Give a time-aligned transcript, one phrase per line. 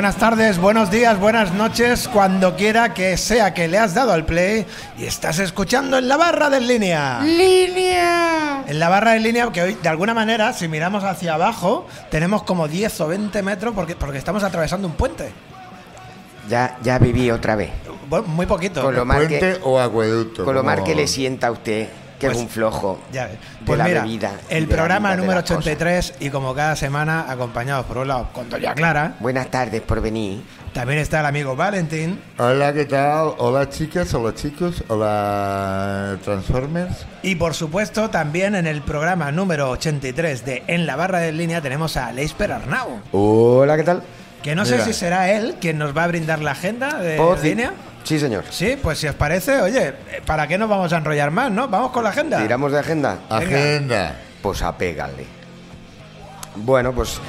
[0.00, 4.24] buenas tardes, buenos días, buenas noches, cuando quiera que sea que le has dado al
[4.24, 4.64] play
[4.96, 7.20] y estás escuchando en la barra de línea.
[7.20, 8.64] ¡Línea!
[8.66, 12.44] En la barra de línea, que hoy, de alguna manera, si miramos hacia abajo, tenemos
[12.44, 15.32] como 10 o 20 metros porque, porque estamos atravesando un puente.
[16.48, 17.68] Ya, ya viví otra vez.
[18.08, 18.80] Bueno, muy poquito.
[18.80, 20.46] Con lo mal ¿Puente que, o acueducto?
[20.46, 23.32] con lo mal que le sienta a usted, que Pues, es un flojo Ya ves.
[23.32, 24.32] de Pues la mira, bebida.
[24.50, 25.58] el de programa vida, de número las cosas.
[25.66, 30.00] 83 y como cada semana acompañados por un lado con Doña Clara, Buenas tardes por
[30.00, 30.42] venir.
[30.72, 33.32] también está el amigo Valentín Hola, ¿qué tal?
[33.38, 37.06] Hola, chicas, hola, chicos, hola, Transformers.
[37.22, 41.60] y por supuesto también en el programa número 83 de En la barra de línea
[41.60, 44.02] tenemos a Leisper Arnau, Hola, ¿qué tal?
[44.42, 47.34] que no sé si será él quien nos va a brindar la agenda de ¿Puedo
[47.34, 47.50] decir?
[47.50, 47.72] línea.
[48.04, 48.44] Sí, señor.
[48.50, 51.68] Sí, pues si os parece, oye, eh, ¿para qué nos vamos a enrollar más, no?
[51.68, 52.38] Vamos con la agenda.
[52.40, 53.18] ¿Tiramos de agenda?
[53.28, 54.16] Agenda.
[54.42, 55.26] Pues apégale.
[56.56, 57.20] Bueno, pues...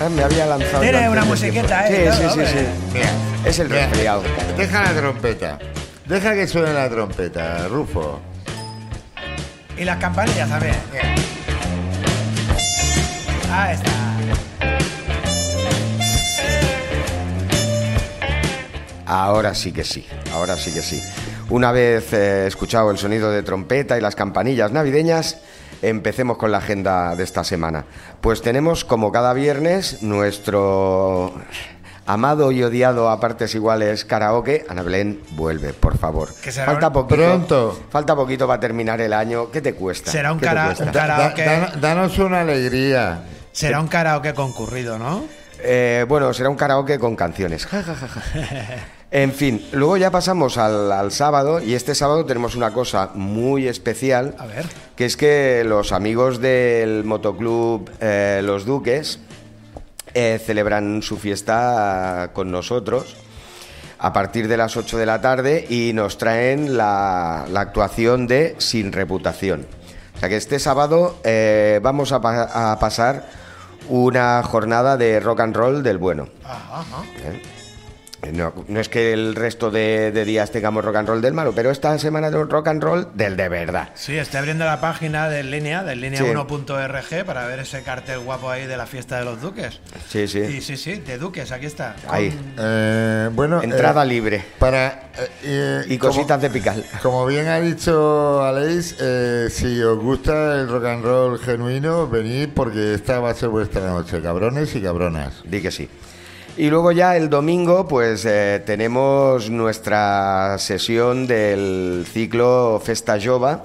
[0.00, 0.80] Ah, me había lanzado...
[0.80, 1.34] Tiene una tiempo.
[1.34, 2.12] ¿eh?
[2.12, 2.66] Sí, Todo, sí, sí, sí.
[2.94, 3.10] Mira,
[3.44, 4.22] Es el mira, resfriado.
[4.56, 5.58] Deja la trompeta.
[6.06, 8.20] Deja que suene la trompeta, Rufo.
[9.76, 10.76] Y las campanillas también.
[13.50, 14.07] Ahí está.
[19.08, 21.02] Ahora sí que sí, ahora sí que sí.
[21.50, 25.38] Una vez eh, escuchado el sonido de trompeta y las campanillas navideñas,
[25.80, 27.86] empecemos con la agenda de esta semana.
[28.20, 31.32] Pues tenemos, como cada viernes, nuestro
[32.04, 34.66] amado y odiado a partes iguales karaoke.
[34.68, 36.34] Ana Belén, vuelve, por favor.
[36.42, 37.16] Que será falta poquito.
[37.16, 37.80] Pronto.
[37.90, 39.50] Falta poquito para terminar el año.
[39.50, 40.10] ¿Qué te cuesta?
[40.10, 40.84] Será un ¿Qué te cara- cuesta?
[40.84, 41.44] un Da- da- Karaoke.
[41.44, 43.22] dan- danos una alegría.
[43.52, 45.24] Será un karaoke concurrido, ¿no?
[45.60, 47.66] Eh, bueno, será un karaoke con canciones.
[49.10, 53.66] En fin, luego ya pasamos al, al sábado y este sábado tenemos una cosa muy
[53.66, 54.66] especial, A ver.
[54.96, 59.18] que es que los amigos del motoclub eh, Los Duques
[60.12, 63.16] eh, celebran su fiesta con nosotros
[63.98, 68.56] a partir de las 8 de la tarde y nos traen la, la actuación de
[68.58, 69.66] Sin Reputación.
[70.16, 73.26] O sea que este sábado eh, vamos a, pa- a pasar
[73.88, 76.28] una jornada de rock and roll del bueno.
[76.44, 77.02] Ajá, ajá.
[78.22, 78.32] ¿Eh?
[78.32, 81.52] No, no es que el resto de, de días tengamos rock and roll del malo,
[81.54, 83.90] pero esta semana de rock and roll del de verdad.
[83.94, 86.00] Sí, estoy abriendo la página de línea, de Sí.
[86.00, 89.80] línea1.org, para ver ese cartel guapo ahí de la fiesta de los duques.
[90.08, 90.40] Sí, sí.
[90.40, 91.94] Y sí, sí, de duques, aquí está.
[92.06, 92.38] Con- Ahí.
[92.58, 94.44] Eh, bueno, Entrada eh, libre.
[94.58, 95.10] Para,
[95.42, 96.84] eh, Y como- cositas de pical.
[97.02, 102.48] Como bien ha dicho Aleix, eh, si os gusta el rock and roll genuino, venid
[102.54, 105.42] porque esta va a ser vuestra noche, cabrones y cabronas.
[105.44, 105.88] Di que sí.
[106.58, 113.62] Y luego ya el domingo, pues eh, tenemos nuestra sesión del ciclo Festa Jova,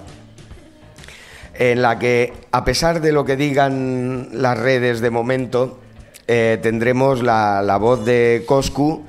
[1.55, 5.79] en la que, a pesar de lo que digan las redes de momento,
[6.27, 9.03] eh, tendremos la, la voz de Coscu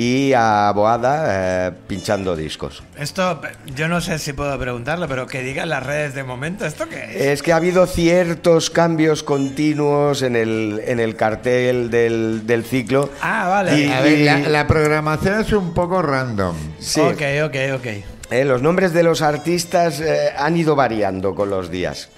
[0.00, 2.84] y a Boada eh, pinchando discos.
[2.96, 3.40] Esto,
[3.74, 7.04] yo no sé si puedo preguntarlo, pero que digan las redes de momento, ¿esto qué
[7.16, 7.16] es?
[7.16, 13.10] Es que ha habido ciertos cambios continuos en el, en el cartel del, del ciclo.
[13.20, 13.76] Ah, vale.
[13.76, 16.54] Y- A ver, la, la programación es un poco random.
[16.78, 17.00] Sí.
[17.00, 17.86] Ok, ok, ok.
[18.30, 22.08] Eh, los nombres de los artistas eh, han ido variando con los días.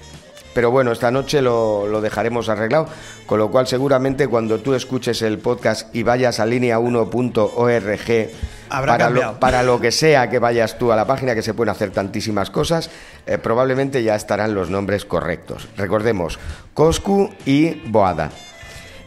[0.60, 2.86] Pero bueno, esta noche lo, lo dejaremos arreglado,
[3.24, 8.30] con lo cual seguramente cuando tú escuches el podcast y vayas a línea1.org
[8.68, 11.54] Habrá para lo, para lo que sea que vayas tú a la página, que se
[11.54, 12.90] pueden hacer tantísimas cosas,
[13.26, 15.66] eh, probablemente ya estarán los nombres correctos.
[15.78, 16.38] Recordemos,
[16.74, 18.28] Coscu y Boada.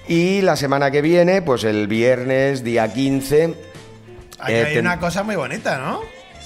[0.08, 3.54] Y la semana que viene, pues el viernes, día 15,
[4.40, 6.00] Aquí Eh, hay ten- una cosa muy bonita, ¿no?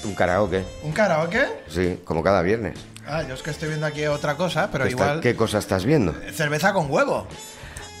[0.04, 0.62] un karaoke.
[0.82, 1.40] ¿Un karaoke?
[1.66, 2.78] Sí, como cada viernes.
[3.10, 5.20] Ah, yo es que estoy viendo aquí otra cosa, pero ¿Qué, está- igual...
[5.20, 6.14] ¿Qué cosa estás viendo?
[6.32, 7.26] Cerveza con huevo.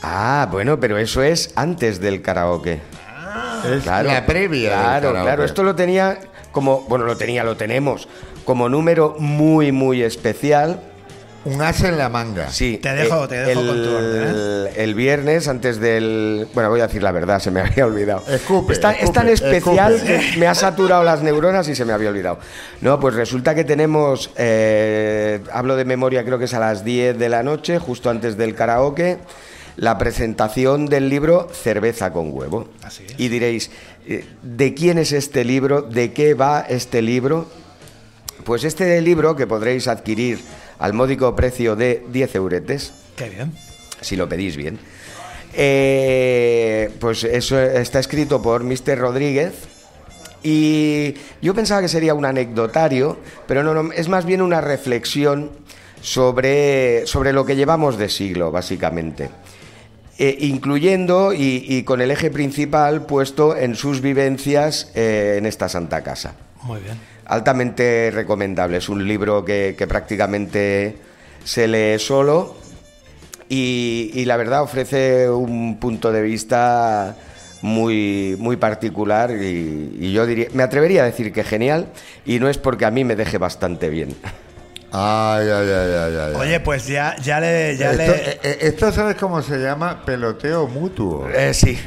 [0.02, 2.80] Ah, bueno, pero eso es antes del karaoke.
[3.66, 4.70] Es la previa.
[4.70, 5.44] Claro, claro.
[5.44, 6.18] Esto lo tenía
[6.52, 8.08] como, bueno, lo tenía, lo tenemos
[8.44, 10.80] como número muy, muy especial.
[11.44, 12.50] Un as en la manga.
[12.50, 12.78] Sí.
[12.82, 14.72] Te dejo- eh, te dejo el, con tu orden, ¿eh?
[14.76, 18.22] el viernes antes del, bueno, voy a decir la verdad, se me había olvidado.
[18.28, 20.20] Escupe, es, tan, es tan escupe, especial escupe.
[20.32, 22.38] que me ha saturado las neuronas y se me había olvidado.
[22.80, 27.18] No, pues resulta que tenemos, eh, hablo de memoria, creo que es a las 10
[27.18, 29.18] de la noche, justo antes del karaoke.
[29.76, 32.68] La presentación del libro Cerveza con huevo.
[32.82, 33.14] Así es.
[33.16, 33.70] Y diréis,
[34.08, 35.82] eh, ¿de quién es este libro?
[35.82, 37.46] ¿De qué va este libro?
[38.48, 40.40] Pues este libro que podréis adquirir
[40.78, 43.52] al módico precio de 10 euretes, Qué bien.
[44.00, 44.78] si lo pedís bien,
[45.52, 48.96] eh, pues eso está escrito por Mr.
[48.98, 49.52] Rodríguez.
[50.42, 51.12] Y
[51.42, 55.50] yo pensaba que sería un anecdotario, pero no, no, es más bien una reflexión
[56.00, 59.28] sobre, sobre lo que llevamos de siglo, básicamente.
[60.16, 65.68] eh, incluyendo y, y con el eje principal puesto en sus vivencias eh, en esta
[65.68, 66.32] Santa Casa.
[66.62, 66.98] Muy bien.
[67.28, 70.96] Altamente recomendable, es un libro que, que prácticamente
[71.44, 72.56] se lee solo
[73.50, 77.16] y, y la verdad ofrece un punto de vista
[77.60, 81.88] muy, muy particular y, y yo diría, me atrevería a decir que genial
[82.24, 84.16] y no es porque a mí me deje bastante bien.
[84.90, 86.34] Ay, ay, ay, ay, ay.
[86.36, 87.76] Oye, pues ya, ya le.
[87.76, 88.30] Ya esto, le...
[88.30, 90.02] eh, eh, esto, ¿sabes cómo se llama?
[90.02, 91.28] Peloteo mutuo.
[91.28, 91.78] Eh, sí,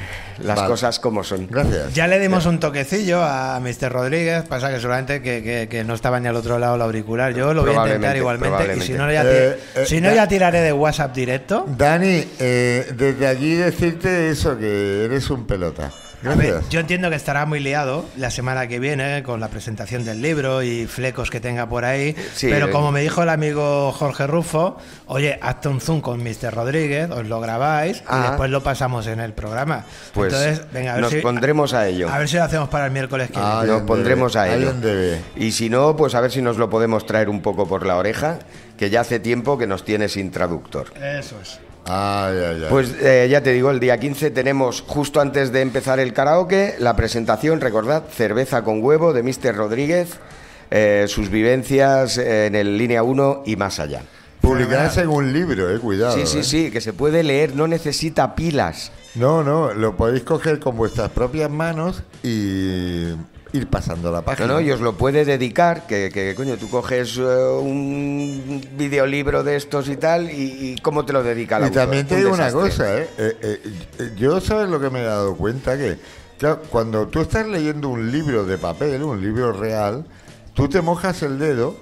[0.43, 0.67] las Vale.
[0.69, 1.47] cosas como son.
[1.49, 1.93] Gracias.
[1.93, 3.91] Ya le dimos un toquecillo a Mr.
[3.91, 7.33] Rodríguez, pasa que seguramente que, que- que no estaba ni al otro lado el auricular.
[7.33, 8.77] Yo lo voy a intentar igualmente.
[8.77, 11.65] Y si no, ya, Eh, eh, si no, ya tiraré de WhatsApp directo.
[11.77, 15.91] Dani, eh, desde aquí decirte eso, que eres un pelota.
[16.23, 16.69] A ver, Gracias.
[16.69, 20.61] yo entiendo que estará muy liado la semana que viene con la presentación del libro
[20.61, 22.15] y flecos que tenga por ahí.
[22.35, 24.77] Sí, pero como me dijo el amigo Jorge Rufo,
[25.07, 26.53] oye, hazte un zoom con Mr.
[26.53, 28.27] Rodríguez, os lo grabáis y Ah.
[28.29, 29.83] después lo pasamos en el programa.
[30.13, 32.07] Pues Entonces, venga, a ver nos si, pondremos a ello.
[32.09, 33.79] A ver si lo hacemos para el miércoles que Ah, viene.
[33.79, 34.73] Nos pondremos debe, a ello.
[34.73, 35.21] debe.
[35.35, 37.97] Y si no, pues a ver si nos lo podemos traer un poco por la
[37.97, 38.37] oreja,
[38.77, 40.93] que ya hace tiempo que nos tiene sin traductor.
[41.01, 41.59] Eso es.
[41.85, 42.65] Ay, ay.
[42.69, 46.75] Pues eh, ya te digo, el día 15 tenemos, justo antes de empezar el karaoke,
[46.79, 49.55] la presentación, recordad, Cerveza con huevo de Mr.
[49.55, 50.19] Rodríguez,
[50.69, 54.03] eh, sus vivencias en el línea 1 y más allá.
[54.41, 56.15] Publicarás en un libro, eh, cuidado.
[56.15, 56.43] Sí, sí, eh.
[56.43, 58.91] sí, que se puede leer, no necesita pilas.
[59.13, 63.09] No, no, lo podéis coger con vuestras propias manos y
[63.53, 64.47] ir pasando la No, página.
[64.47, 69.55] no, y os lo puede dedicar, que, que, coño, tú coges eh, un videolibro de
[69.57, 71.81] estos y tal, y, y cómo te lo dedica el Y autor?
[71.83, 73.09] también te digo una cosa, ¿eh?
[73.17, 73.61] Eh, eh,
[73.99, 75.97] eh, Yo sabes lo que me he dado cuenta, que
[76.37, 80.05] claro, cuando tú estás leyendo un libro de papel, un libro real,
[80.53, 81.75] tú te mojas el dedo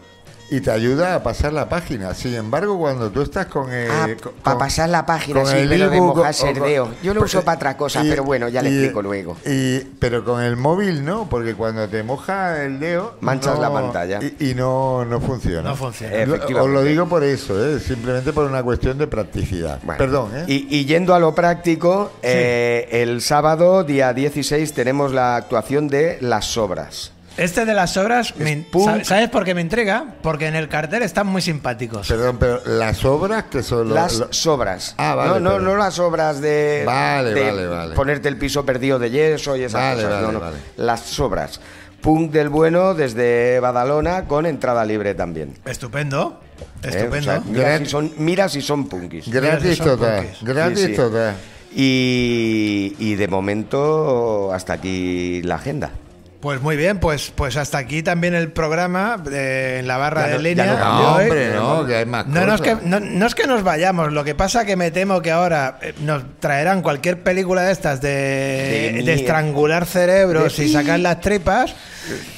[0.52, 2.14] y te ayuda a pasar la página.
[2.14, 3.90] Sin embargo, cuando tú estás con el...
[3.92, 6.92] Ah, con- para pasar la página, con sí, el pero de.
[7.04, 9.38] Yo lo uso para otra cosa, pero bueno, ya le explico luego.
[9.46, 13.16] y- pero con el móvil no, porque cuando te moja el dedo...
[13.22, 14.20] Manchas no- la pantalla.
[14.40, 15.70] Y, y no, no funciona.
[15.70, 16.14] No funciona.
[16.16, 16.60] Eh, Efectivamente.
[16.62, 17.80] Os lo digo por eso, ¿eh?
[17.80, 19.80] simplemente por una cuestión de practicidad.
[19.84, 20.46] Bueno, Perdón, ¿eh?
[20.48, 26.18] Y, y yendo a lo práctico, eh, el sábado, día 16, tenemos la actuación de
[26.22, 27.12] Las Sobras.
[27.40, 28.66] Este de las obras, me.
[28.84, 30.06] ¿sabes- ¿sabes por qué me intriga?
[30.22, 32.08] Porque en el cartel están muy simpáticos.
[32.08, 34.94] Perdón, pero las obras que son lo- las lo- sobras.
[34.98, 37.96] Ah, vale, no, no, pero- no las obras de, Vale, de vale, vale.
[37.96, 40.12] ponerte el piso perdido de yeso y esas Vale, cosas.
[40.12, 40.40] vale, no, no.
[40.40, 40.58] vale.
[40.78, 41.60] Las sobras.
[42.02, 45.54] Punk del bueno desde Badalona con entrada libre también.
[45.66, 46.40] Estupendo.
[46.84, 46.88] ¿eh?
[46.88, 47.18] Estupendo.
[47.18, 49.28] O sea, mira, si son, mira si son punkis.
[49.30, 50.30] Gratis total.
[50.42, 50.94] Gratis Sí, sí.
[50.96, 51.36] total.
[51.76, 55.92] Y, y de momento hasta aquí la agenda.
[56.42, 60.40] Pues muy bien, pues, pues hasta aquí también el programa eh, en la barra de
[60.40, 60.66] línea.
[60.68, 63.46] no de No, hombre, no, que hay más No, no, es que, no, es que
[63.46, 67.64] nos vayamos, lo que pasa que me temo que ahora eh, nos traerán cualquier película
[67.64, 71.76] de estas de, De de estrangular cerebros De y sacar las tripas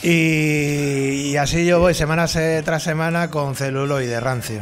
[0.01, 4.62] y, y así yo voy semana se- tras semana con celuloide rancio.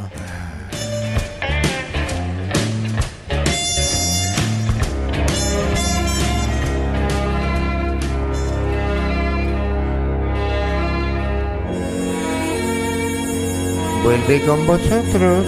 [14.04, 15.46] Vuelve con vosotros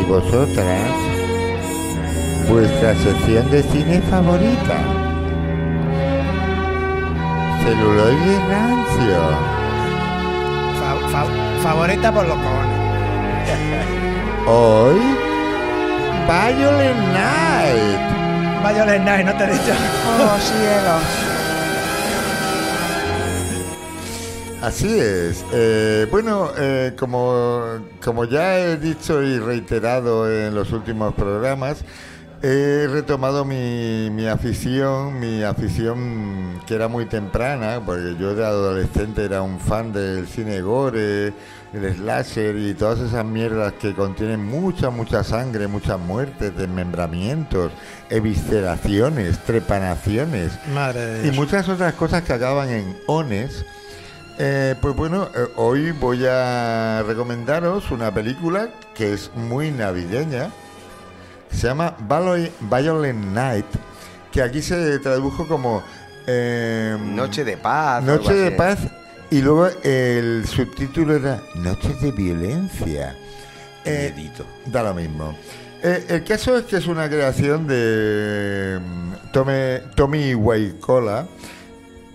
[0.00, 0.90] y vosotras
[2.48, 4.78] vuestra sección de cine favorita.
[7.62, 9.20] Celuloide rancio.
[10.80, 12.78] Fa- fa- favorita por los cojones.
[14.46, 15.00] Hoy,
[16.26, 18.00] Violet Night.
[18.62, 19.72] Violet Night, no te he dicho.
[20.20, 21.23] ¡Oh, cielos!
[24.64, 25.44] Así es.
[25.52, 27.64] Eh, bueno, eh, como,
[28.02, 31.84] como ya he dicho y reiterado en los últimos programas,
[32.42, 39.26] he retomado mi, mi afición, mi afición que era muy temprana, porque yo de adolescente
[39.26, 41.34] era un fan del cine gore,
[41.74, 47.70] el slasher y todas esas mierdas que contienen mucha, mucha sangre, muchas muertes, desmembramientos,
[48.08, 53.66] evisceraciones, trepanaciones Madre de y muchas otras cosas que acaban en ones.
[54.38, 60.50] Eh, pues bueno, eh, hoy voy a recomendaros una película que es muy navideña.
[61.50, 61.94] Se llama
[62.60, 63.66] Violent Night,
[64.32, 65.82] que aquí se tradujo como
[66.26, 68.02] eh, Noche de paz.
[68.02, 68.50] Noche de.
[68.50, 68.78] Paz
[69.30, 73.16] y luego el subtítulo era Noche de Violencia.
[73.84, 74.30] Eh.
[74.66, 75.36] Da lo mismo.
[75.82, 78.80] El caso es que es una creación de
[79.32, 81.26] Tome- Tommy Waikola,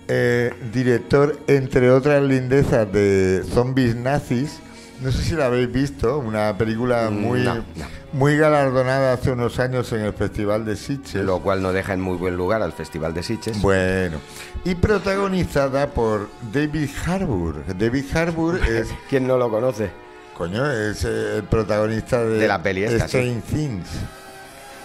[0.10, 4.60] eh, director, entre otras lindezas, de Zombies Nazis
[5.02, 7.64] No sé si la habéis visto, una película Mm, muy, no, no.
[8.12, 11.24] muy galardonada hace unos años en el Festival de Sitges.
[11.24, 13.62] Lo cual no deja en muy buen lugar al Festival de Sitges.
[13.62, 14.18] Bueno,
[14.66, 17.64] y protagonizada por David Harbour.
[17.78, 19.90] David Harbour es, ¿Quién no lo conoce?
[20.38, 23.18] coño, es eh, el protagonista de, De la peli esta, sí.
[23.18, 23.90] Stranger Things.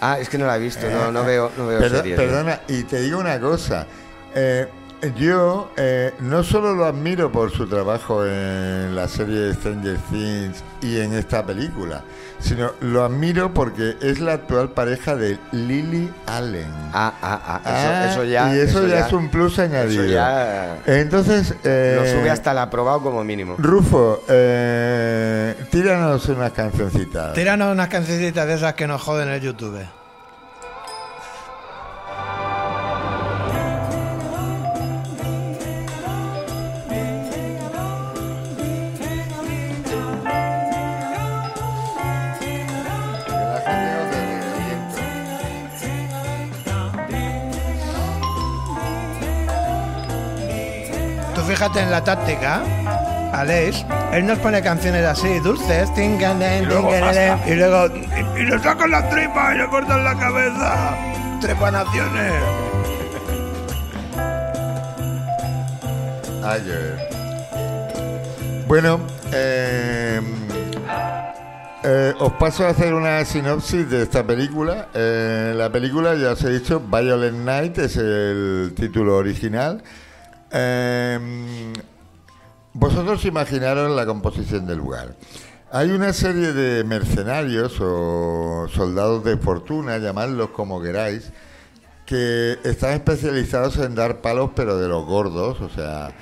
[0.01, 2.19] Ah, es que no la he visto, no, no veo, no veo series.
[2.19, 2.23] ¿eh?
[2.23, 3.87] Perdona, y te digo una cosa.
[4.35, 4.67] eh,
[5.17, 11.01] yo eh, no solo lo admiro por su trabajo en la serie Stranger Things y
[11.01, 12.03] en esta película,
[12.39, 16.71] sino lo admiro porque es la actual pareja de Lily Allen.
[16.93, 18.55] Ah, ah, ah, eso, Ah, eso ya.
[18.55, 20.05] y eso, ya, es un plus añadido.
[20.05, 23.57] Eso ya Entonces, eh, lo sube hasta el aprobado como mínimo.
[23.59, 27.33] Rufo, eh, tíranos unas cancioncitas.
[27.35, 29.81] Tíranos unas cancioncitas de esas que nos joden el YouTube.
[51.65, 52.63] Fíjate en la táctica,
[53.33, 57.87] Alex, él nos pone canciones así, dulces, tingan, luego tingan, y luego
[58.37, 60.95] y, y le sacan las tripas y le cortan la cabeza.
[61.41, 62.33] Trepanaciones.
[66.45, 67.09] Ayer.
[68.69, 69.01] Bueno,
[69.33, 70.21] eh,
[71.83, 74.89] eh, os paso a hacer una sinopsis de esta película.
[74.93, 79.83] Eh, la película, ya os he dicho, Violent Night es el título original.
[80.57, 81.19] Eh,
[82.75, 85.17] vosotros imaginaros la composición del lugar.
[85.73, 91.33] Hay una serie de mercenarios o soldados de fortuna, llamadlos como queráis,
[92.07, 96.15] que están especializados en dar palos pero de los gordos, o sea,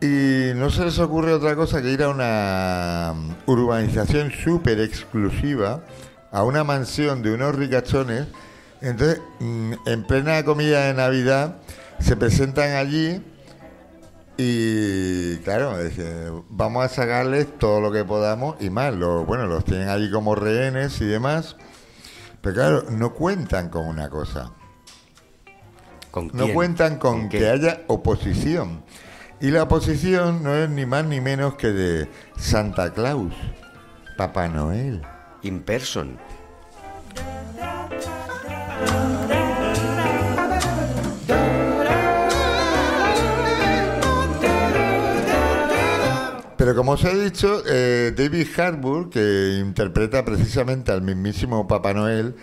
[0.00, 3.14] y no se les ocurre otra cosa que ir a una
[3.46, 5.84] urbanización súper exclusiva,
[6.32, 8.26] a una mansión de unos ricachones,
[8.80, 11.58] entonces mm, en plena comida de Navidad
[12.00, 13.22] se presentan allí
[14.40, 15.74] y claro,
[16.48, 20.36] vamos a sacarles todo lo que podamos y más, lo, bueno, los tienen allí como
[20.36, 21.56] rehenes y demás,
[22.40, 24.52] pero claro, no cuentan con una cosa.
[26.12, 27.40] ¿Con No cuentan con, ¿Con qué?
[27.40, 28.84] que haya oposición.
[29.40, 33.34] Y la oposición no es ni más ni menos que de Santa Claus,
[34.16, 35.02] Papá Noel.
[35.42, 36.16] In person.
[46.68, 52.34] Pero como os he dicho, eh, David Harbour, que interpreta precisamente al mismísimo Papá Noel,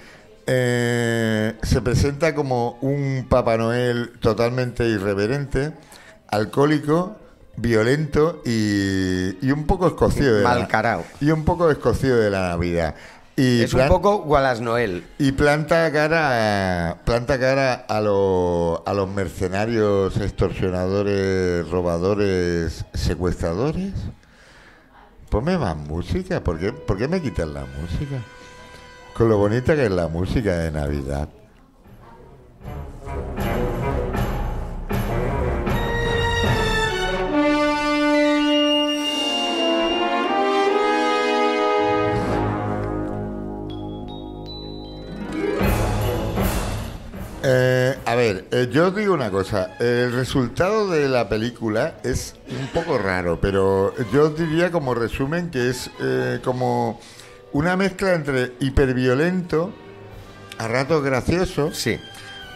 [0.48, 5.74] eh, se presenta como un Papá Noel totalmente irreverente,
[6.28, 7.18] alcohólico,
[7.56, 11.04] violento y, y un poco escocido de la, Malcarao.
[11.22, 12.96] y un poco escocido de la Navidad.
[13.38, 15.06] Y es un poco Wallace Noel.
[15.18, 23.92] Y planta cara, planta cara a, lo- a los mercenarios, extorsionadores, robadores, secuestradores.
[25.30, 28.22] Ponme más música, ¿por qué, por qué me quitan la música?
[29.14, 31.28] Con lo bonita que es la música de Navidad.
[48.16, 49.76] A ver, eh, yo os digo una cosa.
[49.78, 55.70] El resultado de la película es un poco raro, pero yo diría como resumen que
[55.70, 57.02] es eh, como
[57.52, 59.74] una mezcla entre hiperviolento,
[60.58, 62.00] a ratos gracioso, Sí.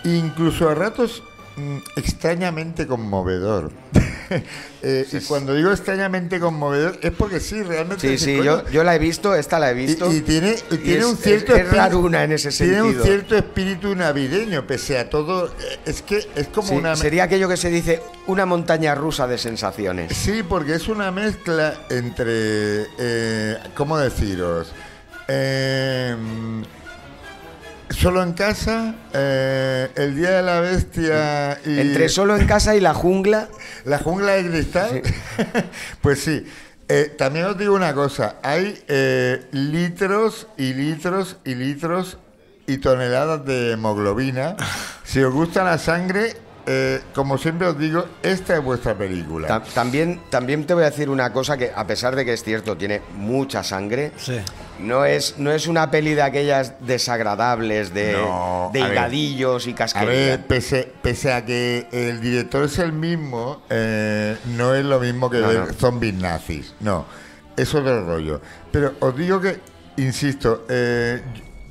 [0.06, 1.24] incluso a ratos
[1.58, 3.74] mm, extrañamente conmovedor.
[4.81, 8.17] Eh, y cuando digo extrañamente conmovedor es porque sí, realmente...
[8.17, 10.09] Sí, sí, "Coño, yo, yo la he visto, esta la he visto.
[10.09, 13.03] y, y tiene, y tiene un cierto es- es espíritu- en ese Tiene un sentido.
[13.03, 15.48] cierto espíritu navideño, pese a todo.
[15.48, 16.95] eh, Es que es como Sí, una.
[16.95, 20.15] sería aquello que se dice una montaña rusa de sensaciones.
[20.15, 22.86] Sí, porque es una mezcla entre.
[23.00, 24.71] eh, ¿Cómo deciros?
[25.27, 26.15] Eh,
[27.89, 31.79] solo en casa, eh, el día de la bestia y.
[31.79, 33.50] Entre solo en casa y la jungla.
[33.86, 35.01] La jungla de cristal.
[36.01, 36.46] pues sí.
[36.89, 42.17] Eh, también os digo una cosa, hay eh, litros y litros y litros
[42.65, 44.55] y toneladas de hemoglobina.
[45.03, 46.36] Si os gusta la sangre,
[46.66, 49.48] eh, como siempre os digo, esta es vuestra película.
[49.48, 52.44] Ta- también, también te voy a decir una cosa que, a pesar de que es
[52.44, 54.38] cierto, tiene mucha sangre, Sí.
[54.80, 58.94] no es, no es una peli de aquellas desagradables de, No, de a ver.
[58.94, 60.10] higadillos y A casquería.
[60.12, 65.30] ver, pese, pese a que el director es el mismo, eh, no es lo mismo
[65.30, 65.74] que No, ver no.
[65.74, 66.74] zombies nazis.
[66.80, 67.06] No.
[67.58, 68.39] es otro rollo.
[68.72, 69.60] Pero os digo que,
[69.98, 71.22] insisto, eh,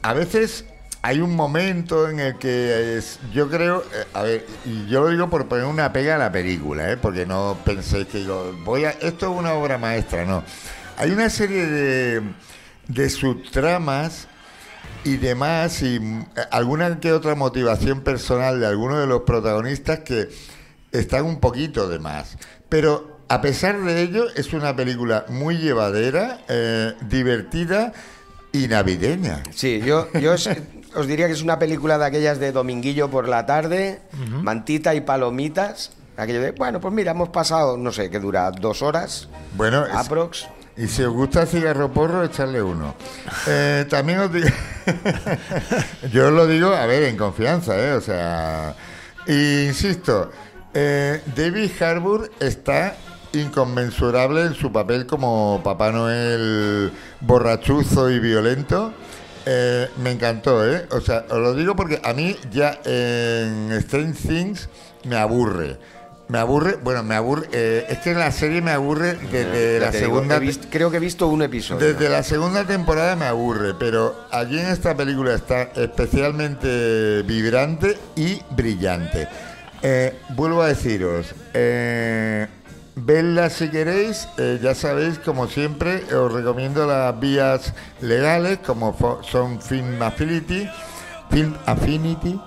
[0.03, 0.67] a veces
[1.03, 3.01] hay un momento en el que
[3.33, 6.33] yo creo, eh, a ver, y yo lo digo por poner una pega a la
[6.33, 6.97] película, ¿eh?
[6.97, 10.43] porque no penséis que digo, voy a, esto es una obra maestra, no.
[10.97, 12.23] Hay una serie de,
[12.89, 14.27] de subtramas
[15.05, 20.29] y demás, y mm, alguna que otra motivación personal de algunos de los protagonistas que
[20.91, 22.37] están un poquito de más.
[22.69, 27.93] Pero a pesar de ello, es una película muy llevadera, eh, divertida
[28.53, 29.43] y navideña.
[29.55, 30.37] Sí, yo, yo
[30.95, 34.01] os, diría que es una película de aquellas de dominguillo por la tarde,
[34.43, 35.91] mantita y palomitas.
[36.17, 39.95] Aquello de, bueno, pues mira, hemos pasado, no sé, que dura dos horas, Bueno, es-
[39.95, 40.47] aprox.
[40.77, 42.95] y si os gusta el cigarro porro, echarle uno.
[43.47, 44.49] Eh, también os digo,
[46.13, 47.93] yo os lo digo, a ver, en confianza, ¿eh?
[47.93, 48.75] O sea,
[49.27, 50.31] y insisto,
[50.75, 52.97] eh, David Harbour está
[53.33, 58.93] inconmensurable en su papel como Papá Noel borrachuzo y violento.
[59.51, 60.85] Eh, me encantó, ¿eh?
[60.91, 64.69] O sea, os lo digo porque a mí ya en Strange Things
[65.05, 65.79] me aburre.
[66.29, 67.49] Me aburre, bueno, me aburre.
[67.53, 70.39] eh, es que en la serie me aburre desde Ya la digo, segunda.
[70.39, 71.87] visto- creo que he visto un episodio.
[71.95, 78.43] Desde la segunda temporada me aburre, pero allí en esta película está especialmente vibrante y
[78.51, 79.29] brillante.
[79.81, 82.47] Eh, vuelvo a deciros, eh,
[83.05, 89.61] vedla si queréis, eh, ya sabéis, como siempre, os recomiendo las vías legales, como son
[89.61, 90.69] Film Affinity,
[91.31, 92.41] Film Affinity,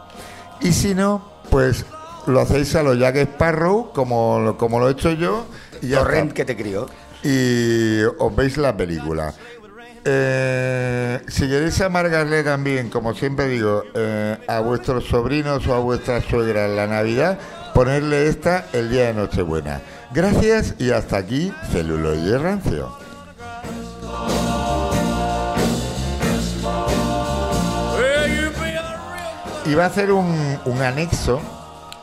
[0.62, 1.86] y si no, pues
[2.27, 5.46] lo hacéis a lo Jack Sparrow, como, lo- como lo he hecho yo,
[5.81, 6.88] y Torrent que te crió.
[7.24, 9.34] y os veis la película.
[10.03, 16.25] Eh, si queréis amargarle también, como siempre digo, eh, a vuestros sobrinos o a vuestras
[16.25, 17.38] suegras la Navidad,
[17.75, 19.79] ponerle esta el día de Nochebuena.
[20.13, 22.92] Gracias y hasta aquí, celuloide rancio.
[29.66, 31.40] Iba a hacer un, un anexo,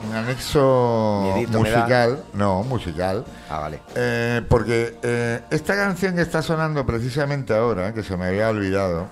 [0.08, 3.80] un anexo Miedito musical, no, musical, Ah, vale.
[3.96, 9.08] eh, porque eh, esta canción que está sonando precisamente ahora, que se me había olvidado,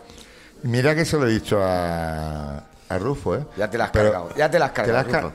[0.63, 3.45] mira que se lo he dicho a, a Rufo, ¿eh?
[3.57, 4.29] Ya te la has Pero- cargado.
[4.37, 5.07] Ya te la has ¿Te la cargado.
[5.09, 5.35] has ca- Rufo.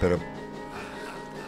[0.00, 0.31] Pero.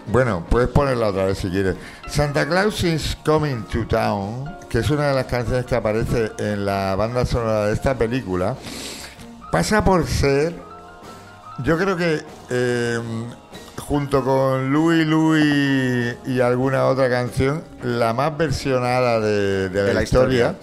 [0.06, 1.76] Bueno, puedes ponerla otra vez si quieres.
[2.08, 6.66] Santa Claus is Coming to Town, que es una de las canciones que aparece en
[6.66, 8.54] la banda sonora de esta película,
[9.50, 10.54] pasa por ser,
[11.64, 13.00] yo creo que eh,
[13.78, 20.02] junto con Louis Louis y alguna otra canción, la más versionada de, de la, la
[20.02, 20.56] historia, historia.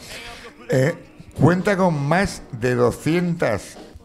[0.70, 0.96] eh,
[1.40, 3.62] cuenta con más de 200,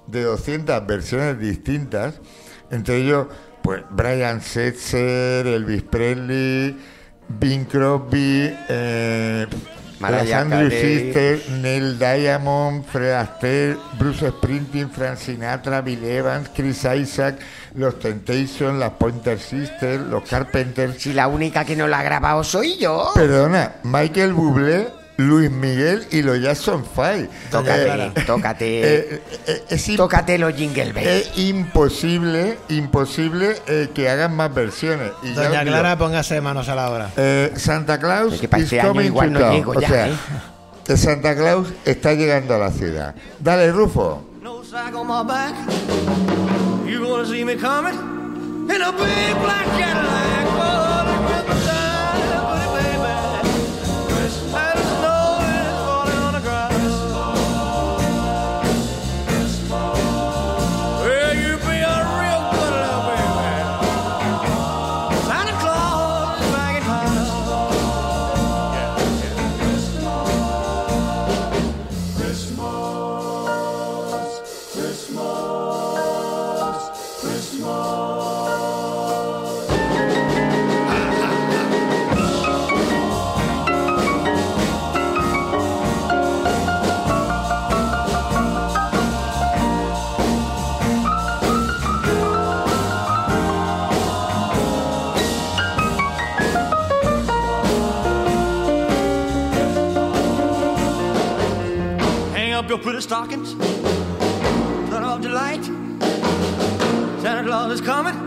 [0.07, 2.15] de 200 versiones distintas,
[2.71, 3.27] entre ellos
[3.67, 6.79] pues Brian Setzer, Elvis Presley,
[7.27, 9.45] Bing Crosby, eh,
[9.99, 10.71] las Andrew.
[10.71, 17.41] Sisters, Neil Diamond, Fred Astaire, Bruce Springsteen, Frank Sinatra, Bill Evans, Chris Isaac,
[17.75, 21.03] los Temptations, las Pointer Sisters, los Carpenters.
[21.03, 23.11] Si la única que no la ha grabado soy yo.
[23.17, 24.87] Perdona, Michael Bublé,
[25.19, 27.29] Luis Miguel y los Jackson Five.
[27.51, 28.67] Tócate, Eh, tócate.
[29.15, 29.23] eh,
[29.71, 31.09] eh, tócate los jingle bells.
[31.09, 35.13] es imposible, imposible eh, que hagan más versiones.
[35.23, 37.11] Y ya Doña os digo, Clara, póngase manos a la obra.
[37.17, 39.89] eh, Santa Claus Es que para is este coming igual to no llego O ya,
[39.89, 40.13] sea, ¿eh?
[40.85, 43.15] que Santa Claus está llegando a la ciudad.
[43.41, 44.23] Dale, Rufo.
[44.43, 45.55] No sack on my back.
[46.87, 47.95] You gonna see me coming
[48.69, 50.66] in a big black Cadillac.
[102.87, 103.53] Pretty stockings.
[104.91, 105.65] Turn off delight.
[107.21, 108.26] Santa Claus is coming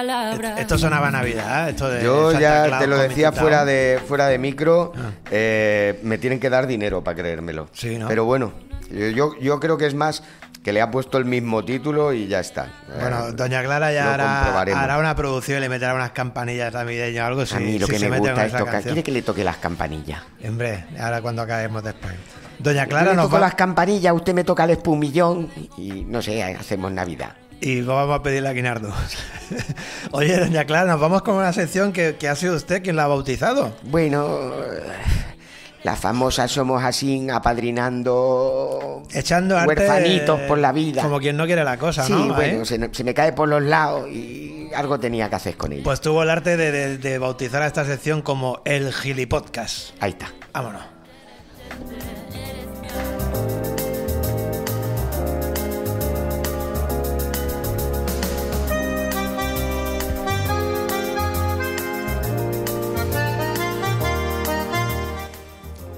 [0.00, 0.60] palabras.
[0.60, 1.70] Esto sonaba a Navidad, ¿eh?
[1.70, 5.10] esto de Yo Santa ya Claus te lo decía fuera de, fuera de micro, Ah.
[5.30, 7.68] eh, me tienen que dar dinero para creérmelo.
[7.72, 8.08] Sí, ¿no?
[8.08, 8.52] Pero bueno,
[8.90, 10.22] yo, yo, yo creo que es más
[10.62, 12.66] que le ha puesto el mismo título y ya está.
[13.00, 17.22] Bueno, Eh, Doña Clara ya hará, hará una producción y le meterá unas campanillas navideñas
[17.24, 17.46] o algo.
[17.46, 18.82] Si, a mí lo si que me gusta es tocar.
[18.82, 20.20] ¿Quiere que le toque las campanillas?
[20.46, 22.14] Hombre, ahora cuando acabemos después.
[22.58, 23.40] Doña Yo Clara le nos toco va...
[23.42, 27.32] las campanillas, usted me toca el espumillón y no sé, hacemos Navidad.
[27.60, 28.92] Y vamos a pedirle a Guinardo.
[30.12, 33.04] Oye, Doña Clara, nos vamos con una sección que, que ha sido usted quien la
[33.04, 33.74] ha bautizado.
[33.84, 34.50] Bueno,
[35.82, 39.68] las famosas somos así apadrinando Echando arte...
[39.68, 41.02] huerfanitos por la vida.
[41.02, 42.34] Como quien no quiere la cosa, Sí, ¿no?
[42.34, 42.66] bueno, ¿Eh?
[42.66, 45.82] se, se me cae por los lados y algo tenía que hacer con ella.
[45.84, 49.90] Pues tuvo el arte de, de- de bautizar a esta sección como el Gilipodcast.
[50.00, 50.28] Ahí está.
[50.52, 50.82] Vámonos.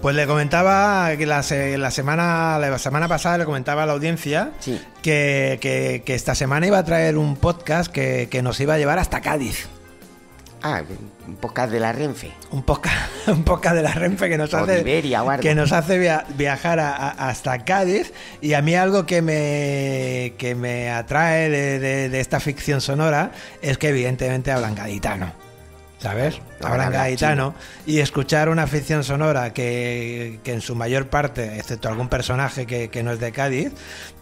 [0.02, 1.44] Pues le comentaba que la,
[1.76, 4.80] la semana la semana pasada le comentaba a la audiencia Sí.
[5.02, 8.78] que, que- que esta semana iba a traer un podcast que, que nos iba a
[8.78, 9.66] llevar hasta Cádiz.
[10.62, 10.82] Ah,
[11.26, 12.32] un podcast de la Renfe.
[12.50, 12.96] Un podcast,
[13.28, 16.78] un podcast de la Renfe que nos O hace, Iberia que nos hace via- viajar
[16.80, 22.08] a- a- hasta Cádiz y a mí algo que me, que me atrae de, de-
[22.08, 23.32] de esta ficción sonora
[23.62, 25.32] es que evidentemente hablan gaditano.
[25.98, 26.36] ¿Sabes?
[26.62, 32.08] Hablan gaditano y escuchar una ficción sonora que, que en su mayor parte, excepto algún
[32.08, 33.72] personaje que, que no es de Cádiz,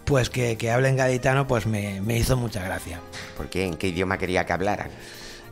[0.03, 2.99] pues que, que hablen gaditano, pues me, me hizo mucha gracia.
[3.37, 4.89] Porque en qué idioma quería que hablaran.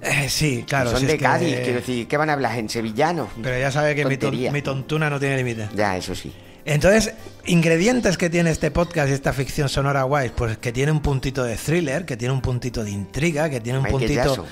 [0.02, 0.90] Eh, sí, claro.
[0.92, 3.30] Son si de Cádiz, quiero decir, ¿qué van a hablar en sevillano?
[3.44, 5.70] Pero ya sabe que mi, ton- mi tontuna no tiene límite.
[5.76, 6.34] Ya, eso sí.
[6.66, 7.14] Entonces,
[7.46, 11.44] ingredientes que tiene este podcast y esta ficción sonora guay, pues que tiene un puntito
[11.44, 14.46] de thriller, que tiene un puntito de intriga, que tiene un Michael puntito Jackson.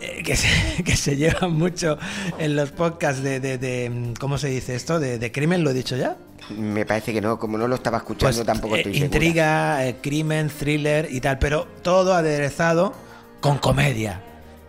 [0.00, 1.98] Eh, que, se, que se lleva mucho
[2.38, 4.98] en los podcasts de, de- de, ¿cómo se dice esto?
[5.00, 6.16] De, de crimen, ¿lo he dicho ya?
[6.56, 9.96] Me parece que no, como no lo estaba escuchando Pues tampoco eh, estoy intriga, eh,
[10.00, 12.94] crimen, thriller y tal, pero todo aderezado
[13.40, 14.20] con comedia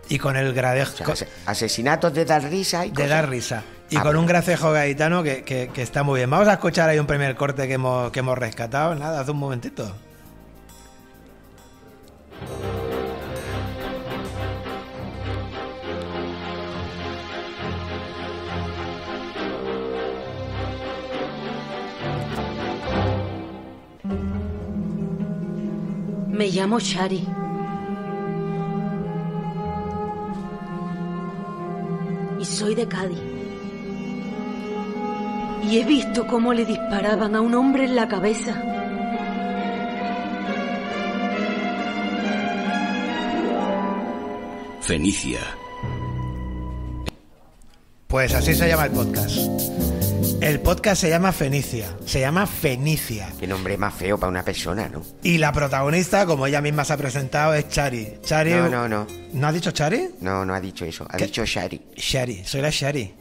[0.08, 3.10] y con el O gradejo sea, ase- asesinatos de dar risa y de cosas.
[3.10, 3.62] dar risa.
[3.90, 4.20] Y Ah, con bueno.
[4.20, 6.28] un gracejo gaitano que, que- que está muy bien.
[6.30, 8.94] Vamos a escuchar ahí un primer corte que hemos, que hemos rescatado.
[8.94, 9.94] Nada, hace un momentito.
[26.38, 27.26] Me llamo Shari.
[32.38, 33.18] Y soy de Cádiz.
[35.64, 38.54] Y he visto cómo le disparaban a un hombre en la cabeza.
[44.80, 45.40] Fenicia.
[48.06, 50.07] Pues así se llama el podcast.
[50.40, 51.96] El podcast se llama Fenicia.
[52.06, 53.28] Se llama Fenicia.
[53.40, 55.02] Qué nombre más feo para una persona, ¿no?
[55.22, 58.18] Y la protagonista, como ella misma se ha presentado, es Chari.
[58.22, 58.52] Chari.
[58.52, 59.06] No, no, no.
[59.32, 60.10] ¿No ha dicho Chari?
[60.20, 61.06] No, no ha dicho eso.
[61.10, 61.24] Ha ¿Qué?
[61.26, 61.80] dicho Shari.
[61.96, 63.12] Shari, soy la Shari.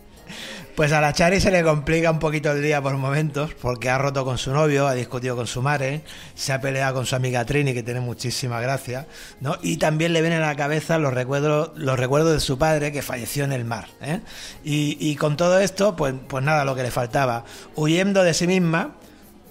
[0.77, 3.97] Pues a la Chari se le complica un poquito el día por momentos, porque ha
[3.97, 6.03] roto con su novio, ha discutido con su madre,
[6.35, 9.07] se ha peleado con su amiga Trini, que tiene muchísima gracia,
[9.41, 9.57] ¿no?
[9.63, 13.01] Y también le vienen a la cabeza los recuerdos, los recuerdos de su padre que
[13.01, 13.87] falleció en el mar.
[14.01, 14.19] ¿eh?
[14.63, 17.43] Y, y con todo esto, pues, pues nada, lo que le faltaba.
[17.73, 18.97] Huyendo de sí misma,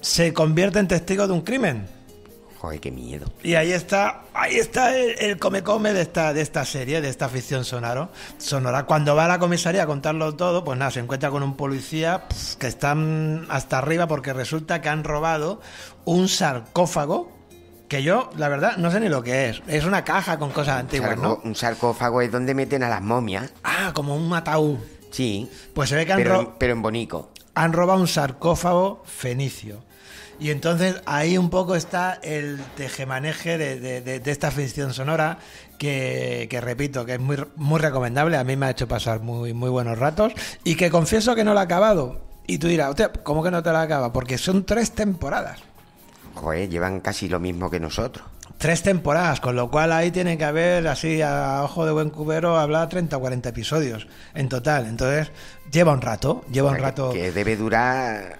[0.01, 1.96] se convierte en testigo de un crimen.
[2.67, 3.27] Joder, qué miedo.
[3.45, 7.09] Y ahí está, ahí está el, el come come de esta, de esta serie, de
[7.09, 8.87] esta ficción sonoro, sonora.
[8.87, 12.25] Cuando va a la comisaría a contarlo todo, pues nada, se encuentra con un policía
[12.59, 15.61] que están hasta arriba porque resulta que han robado
[16.07, 17.31] un sarcófago
[17.87, 19.63] que yo, la verdad, no sé ni lo que es.
[19.69, 21.41] Es una caja con cosas antiguas, Sarco- ¿no?
[21.45, 23.53] Un sarcófago es donde meten a las momias.
[23.63, 24.79] Ah, como un ataúd.
[25.13, 25.49] Sí.
[25.73, 27.31] Pues se ve que han, Pero, ro- pero en bonico.
[27.55, 29.86] han robado un sarcófago fenicio.
[30.39, 35.39] Y entonces ahí un poco está el tejemaneje de, de- de- de esta ficción sonora
[35.79, 38.37] que, que repito, que es muy, muy recomendable.
[38.37, 40.33] A mí me ha hecho pasar muy, muy buenos ratos
[40.65, 42.21] y que confieso que no lo he acabado.
[42.47, 44.13] Y tú dirás, "Hostia, ¿cómo que no te lo acaba?
[44.13, 45.59] Porque son tres temporadas.
[46.35, 48.25] Joder, llevan casi lo mismo que nosotros.
[48.59, 52.57] Tres temporadas, con lo cual ahí tiene que haber, así a ojo de buen cubero,
[52.59, 54.87] hablar 30 o 40 episodios en total.
[54.87, 55.31] Entonces,
[55.71, 57.11] lleva un rato, lleva un rato.
[57.11, 58.37] Que, que debe durar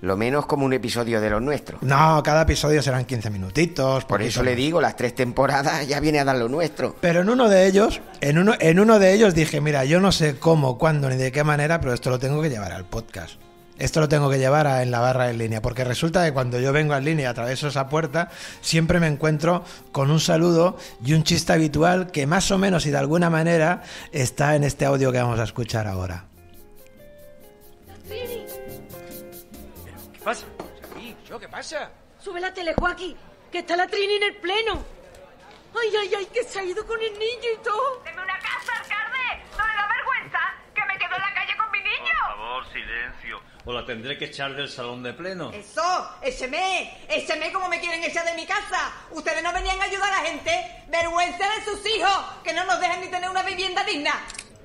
[0.00, 1.82] lo menos como un episodio de los nuestros.
[1.82, 4.04] No, cada episodio serán 15 minutitos.
[4.04, 6.94] Por eso le digo, las tres temporadas ya viene a dar lo nuestro.
[7.00, 10.12] Pero en uno de ellos, en uno, en uno de ellos dije, mira, yo no
[10.12, 13.40] sé cómo, cuándo ni de qué manera, pero esto lo tengo que llevar al podcast.
[13.76, 16.58] Esto lo tengo que llevar a- en la barra en línea, porque resulta que cuando
[16.58, 18.28] yo vengo en línea y atraveso esa puerta,
[18.60, 22.90] siempre me encuentro con un saludo y un chiste habitual que más o menos y
[22.90, 26.24] de alguna manera está en este audio que vamos a escuchar ahora.
[28.08, 28.47] Trini, ¿Qué
[30.28, 30.46] pasa?
[30.92, 31.90] Aquí, yo, ¿qué pasa?
[32.22, 33.16] sube la tele, Joaquín,
[33.50, 34.84] que está la Trini en el pleno.
[35.74, 38.02] Ay, ay, ay, que se ha ido con el niño y todo.
[38.04, 39.42] ¡Deme una casa, alcalde!
[39.56, 40.38] ¿No le da vergüenza
[40.74, 42.14] que me quedo en la calle con mi niño?
[42.26, 43.40] Por favor, silencio.
[43.64, 45.50] O la tendré que echar del salón de pleno.
[45.50, 48.92] Eso, écheme, écheme como me quieren echar de mi casa.
[49.10, 50.84] Ustedes no venían a ayudar a la gente.
[50.88, 54.12] Vergüenza de sus hijos, que no nos dejan ni tener una vivienda digna.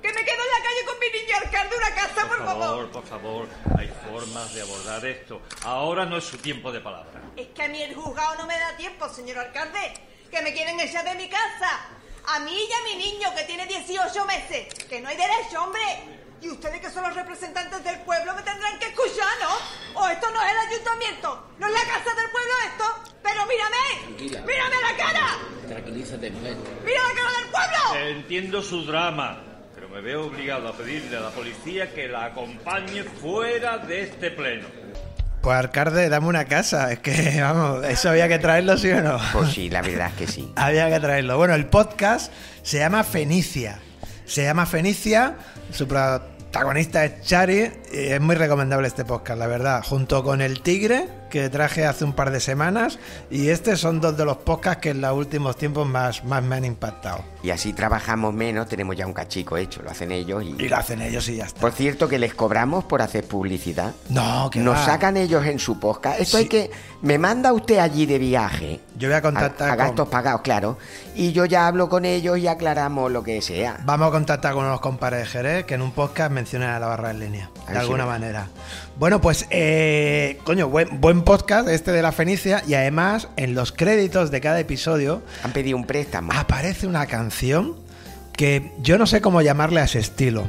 [0.04, 2.90] Que me quedo en la calle con mi niño, alcalde, una casa, por, Por favor,
[2.90, 5.40] por favor, hay formas de abordar esto.
[5.62, 7.22] Ahora no es su tiempo de palabra.
[7.34, 9.94] Es que a mí el juzgado no me da tiempo, señor alcalde.
[10.30, 11.86] Que me quieren echar de mi casa.
[12.26, 14.74] A mí y a mi niño, que tiene 18 meses.
[14.90, 15.80] Que no hay derecho, hombre.
[16.42, 20.02] Y ustedes que son los representantes del pueblo me tendrán que escuchar, ¿no?
[20.02, 23.14] O esto no es el ayuntamiento, no es la casa del pueblo esto.
[23.22, 24.40] Pero mírame, Tranquila.
[24.42, 26.56] mírame la cara, Tranquilízate, mujer.
[26.84, 28.08] mira la cara del pueblo.
[28.18, 29.42] Entiendo su drama,
[29.94, 34.66] me veo obligado a pedirle a la policía que la acompañe fuera de este pleno.
[35.40, 39.20] Pues alcalde, dame una casa, es que vamos, eso había que traerlo, ¿sí o no?
[39.32, 40.52] Pues sí, la verdad es que sí.
[40.56, 41.36] Había que traerlo.
[41.36, 43.78] Bueno, el podcast se llama Fenicia.
[44.24, 45.36] Se llama Fenicia,
[45.70, 49.82] su protagonista es Chari, es muy recomendable este podcast, la verdad.
[49.84, 52.98] Junto con El Tigre, que traje hace un par de semanas,
[53.30, 56.56] y este son dos de los podcasts que en los últimos tiempos más, más me
[56.56, 57.24] han impactado.
[57.42, 60.54] Y así trabajamos menos, tenemos ya un cachico hecho, lo hacen ellos y...
[60.64, 61.60] Y lo hacen ellos y ya está.
[61.60, 63.92] Por cierto, que les cobramos por hacer publicidad.
[64.08, 64.84] No, que Nos va.
[64.86, 66.20] sacan ellos en su podcast.
[66.20, 66.42] Esto Sí.
[66.44, 66.70] hay que...
[67.02, 68.80] Me manda usted allí de viaje.
[68.96, 70.78] Yo voy a contactar A, a con- gastos pagados, claro.
[71.14, 73.78] Y yo ya hablo con ellos y aclaramos lo que sea.
[73.84, 76.86] Vamos a contactar con unos compadres de Jerez que en un podcast mencionen a la
[76.86, 77.50] barra en línea,
[77.84, 78.48] alguna me- manera.
[78.98, 83.72] Bueno, pues, eh, coño, buen, buen podcast este de la Fenicia y además en los
[83.72, 86.32] créditos de cada episodio Han pedido un préstamo.
[86.32, 87.76] aparece una canción
[88.36, 90.46] que yo no sé cómo llamarle a ese estilo.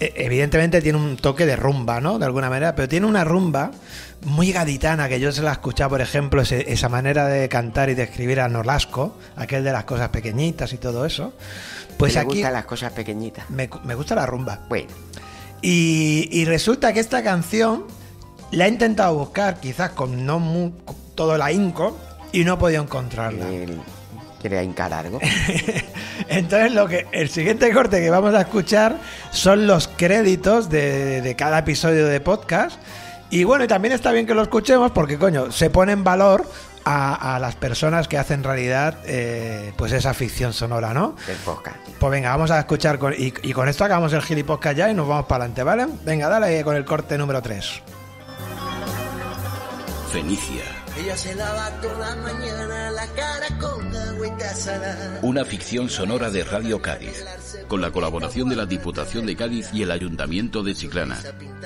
[0.00, 2.18] E- Evidentemente tiene un toque de rumba, ¿no?
[2.20, 3.72] De alguna manera, pero tiene una rumba
[4.24, 7.90] muy gaditana que yo se la he escuchado, por ejemplo, ese- esa manera de cantar
[7.90, 11.32] y de escribir a Nolasco, aquel de las cosas pequeñitas y todo eso.
[11.96, 13.50] Pues me aquí gustan las cosas pequeñitas.
[13.50, 14.60] me, me gusta la rumba.
[14.68, 14.88] Bueno,
[15.62, 17.84] Y, y resulta que esta canción
[18.50, 21.96] la he intentado buscar, quizás con no mu- con todo el ahínco,
[22.32, 23.48] y no he podido encontrarla.
[23.48, 23.80] el-
[24.40, 25.18] ¿quiere hincar algo?
[26.28, 28.98] Entonces lo que el siguiente corte que vamos a escuchar
[29.32, 32.78] son los créditos de, de cada episodio de podcast.
[33.30, 36.46] Y bueno, y también está bien que lo escuchemos porque, coño, se pone en valor
[36.90, 41.16] a, a las personas que hacen realidad eh, pues esa ficción sonora, ¿no?
[41.26, 41.76] Del podcast.
[41.98, 44.94] Pues venga, vamos a escuchar con- y, y con esto acabamos el gilipodcast ya y
[44.94, 45.86] nos vamos para adelante, ¿vale?
[46.04, 47.82] Venga, dale con el corte número 3.
[50.12, 50.62] Fenicia,
[50.98, 55.18] Ella se lava toda la mañana la cara con agüita salada.
[55.22, 57.24] una ficción sonora de Radio Cádiz,
[57.68, 61.18] con la colaboración de la Diputación de Cádiz y el Ayuntamiento de Chiclana,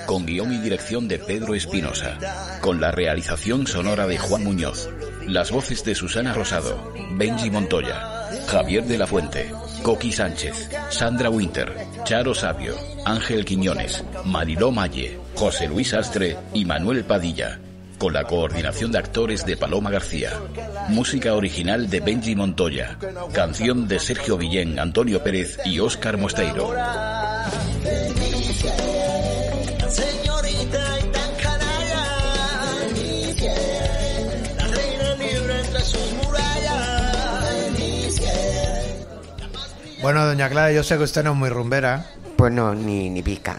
[0.06, 2.18] con guion y dirección de Pedro Espinosa,
[2.60, 4.88] con la realización sonora de Juan Muñoz,
[5.26, 9.50] las voces de Susana Rosado, Benji Montoya, Javier de la Fuente,
[9.82, 17.04] Coqui Sánchez, Sandra Winter, Charo Sabio, Ángel Quiñones, Mariló Malle, José Luis Astre y Manuel
[17.04, 17.58] Padilla
[18.02, 20.32] con la coordinación de actores de Paloma García.
[20.88, 22.98] Música original de Benji Montoya.
[23.32, 26.74] Canción de Sergio Villén, Antonio Pérez y Óscar Mosteiro.
[40.02, 42.06] Bueno, doña Clara, yo sé que usted no es muy rumbera.
[42.36, 43.56] Pues no, ni, ni pica.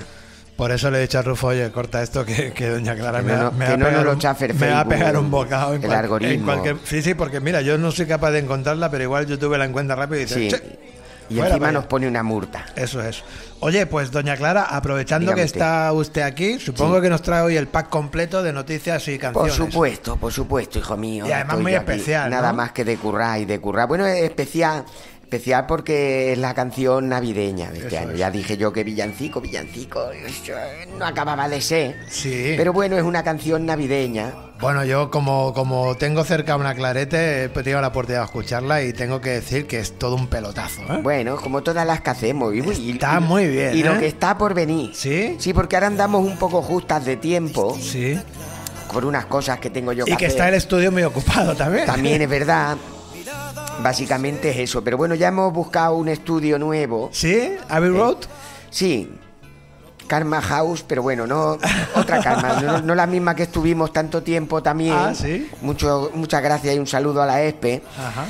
[0.58, 3.26] Por eso le he dicho a Rufo, oye, corta esto que, que doña Clara Que
[3.26, 5.88] me, no- va- me va no un- me va a pegar un bocado en, el
[5.88, 6.34] cual- algoritmo.
[6.54, 6.78] en cualquier...
[6.86, 9.96] Sí, sí, porque mira, yo no soy capaz de encontrarla, pero igual YouTube la encuentra
[9.96, 10.80] rápido y dice...
[11.30, 12.66] Y Fuera encima nos pone una multa.
[12.76, 13.24] Eso es.
[13.62, 15.62] Oye, pues doña Clara, aprovechando Dígame que usted.
[15.62, 17.04] está usted aquí, supongo Sí.
[17.04, 19.54] que nos trae hoy el pack completo de noticias y Por canciones.
[19.56, 21.26] supuesto, por supuesto, hijo mío.
[21.26, 23.88] Y además muy especial, Nada más que de currar y de currar.
[23.88, 24.84] Bueno, es especial,
[25.34, 28.12] especial porque es la canción navideña de este Eso año.
[28.12, 28.18] es.
[28.20, 30.00] Ya dije yo que villancico, villancico,
[30.98, 31.96] no acababa de ser.
[32.10, 32.54] Sí.
[32.58, 34.32] Pero bueno, es una canción navideña.
[34.62, 38.94] Bueno, yo como, como tengo cerca una clarete, he tenido la oportunidad de escucharla y
[38.94, 40.82] tengo que decir que es todo un pelotazo.
[40.84, 41.00] ¿eh?
[41.02, 42.54] Bueno, como todas las que hacemos.
[42.54, 43.84] Y- Está y- muy bien, Y ¿eh?
[43.86, 44.92] lo que está por venir.
[44.94, 45.36] ¿Sí?
[45.40, 48.18] Sí, porque ahora andamos un poco justas de tiempo Sí.
[48.94, 50.38] por unas cosas que tengo yo que Y que hacer.
[50.38, 51.86] está el estudio muy ocupado también.
[51.86, 52.78] También es verdad.
[53.82, 54.84] Básicamente es eso.
[54.84, 57.10] Pero bueno, ya hemos buscado un estudio nuevo.
[57.12, 57.56] ¿Sí?
[57.70, 58.18] ¿Abbey Road?
[58.70, 59.10] Sí.
[60.08, 61.58] Karma House, pero bueno, no
[61.96, 64.94] otra Karma, no, no la misma que estuvimos tanto tiempo también.
[64.94, 65.50] Ah, ¿sí?
[65.62, 67.82] Mucho, muchas gracias y un saludo a la ESPE.
[67.98, 68.26] Ajá.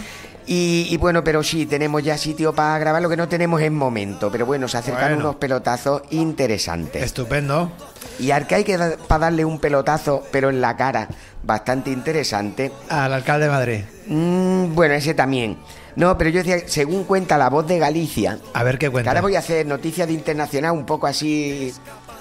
[0.46, 3.72] Y, y bueno, pero sí, tenemos ya sitio para grabar, lo que no tenemos es
[3.72, 4.30] momento.
[4.32, 5.18] Pero bueno, se acercan Bueno.
[5.20, 7.02] unos pelotazos interesantes.
[7.04, 7.72] Estupendo.
[8.20, 11.08] Y al que hay que dar- para darle un pelotazo, pero en la cara,
[11.44, 12.72] bastante interesante.
[12.90, 13.80] Al alcalde de Madrid.
[14.08, 15.58] Mm, bueno, ese también.
[15.96, 19.12] No, pero yo decía, según cuenta la voz de Galicia, A ver qué que cuenta.
[19.12, 21.72] ahora voy a hacer noticias de internacional un poco así,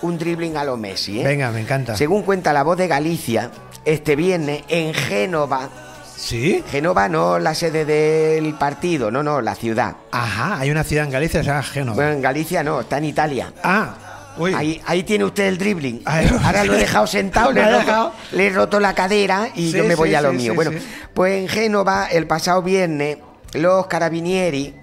[0.03, 1.25] un dribbling a lo Messi, ¿eh?
[1.25, 1.97] Venga, me encanta.
[1.97, 3.51] Según cuenta la voz de Galicia,
[3.85, 5.69] este viernes en Génova,
[6.17, 6.63] ¿Sí?
[6.71, 9.97] Génova no la sede del partido, no, no, la ciudad.
[10.13, 11.95] Ajá, hay una ciudad en Galicia que se llama Génova.
[11.97, 13.53] Bueno, en Galicia no, está en Italia.
[13.65, 13.95] Ah,
[14.39, 14.55] uy.
[14.55, 16.03] Ahí, ahí tiene usted el dribbling.
[16.45, 18.13] Ahora lo he dejado sentado, le he, roto, dejado.
[18.33, 20.55] le he roto la cadera y Sí, yo me voy sí, a lo sí, mío.
[20.55, 20.73] bueno,
[21.15, 23.19] pues en Génova, el pasado viernes,
[23.55, 24.75] los carabinieri,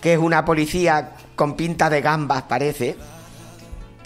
[0.00, 2.96] que es una policía con pinta de gambas, parece.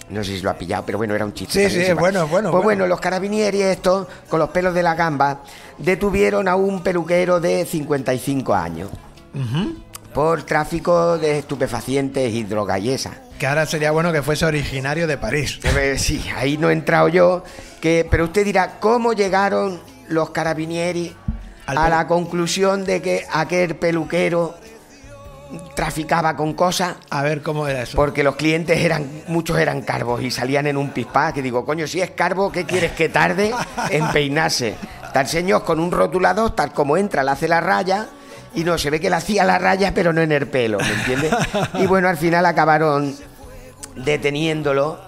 [0.09, 1.69] No sé si lo ha pillado, pero bueno, era un chiste.
[1.69, 2.63] Sí, sí, bueno, bueno, Pues bueno.
[2.63, 5.43] bueno, los carabinieri estos, con los pelos de la gamba,
[5.77, 8.89] detuvieron a un peluquero de 55 años
[9.33, 9.75] Ujú.
[10.13, 13.11] por tráfico de estupefacientes y droga y esa.
[13.41, 15.59] Que ahora sería bueno que fuese originario de París.
[15.97, 17.43] Sí, ahí no he entrado yo.
[17.81, 21.15] Que, pero usted dirá, ¿cómo llegaron los carabinieri
[21.65, 24.53] Al a la conclusión de que aquel peluquero
[25.73, 26.97] traficaba con cosas?
[27.09, 27.95] A ver cómo era eso.
[27.95, 31.87] Porque los clientes eran, muchos eran carvos y salían en un pispá, que digo, coño,
[31.87, 33.51] si es carbo, ¿qué quieres que tarde
[33.89, 34.75] en peinarse?
[35.15, 38.05] Tal señor con un rotulador, tal como entra, le hace la raya
[38.53, 40.93] y no, se ve que le hacía la raya, pero no en el pelo, ¿me
[40.93, 41.33] entiendes?
[41.75, 43.15] Y bueno, al final acabaron
[43.95, 44.99] deteniéndolo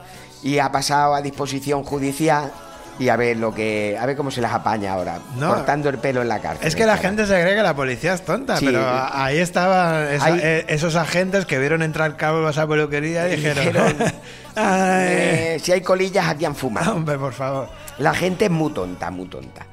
[0.42, 2.52] y ha pasado a disposición judicial
[3.00, 5.48] y a ver lo que a ver cómo se las apaña ahora No.
[5.50, 8.14] cortando el pelo en la cárcel Es que la gente se cree que la policía
[8.14, 8.66] es tonta, Sí.
[8.68, 13.38] pero ahí estaban esa- Ahí- eh, esos agentes que vieron entrar cabos a peluquería y
[13.38, 13.96] dijeron, dijeron,
[14.56, 17.68] "Ay, Eh, si hay colillas aquí han fumado hombre, por favor.
[17.98, 19.66] La gente es muy tonta, muy tonta.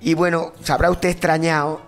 [0.00, 1.80] Y bueno, se habrá usted extrañado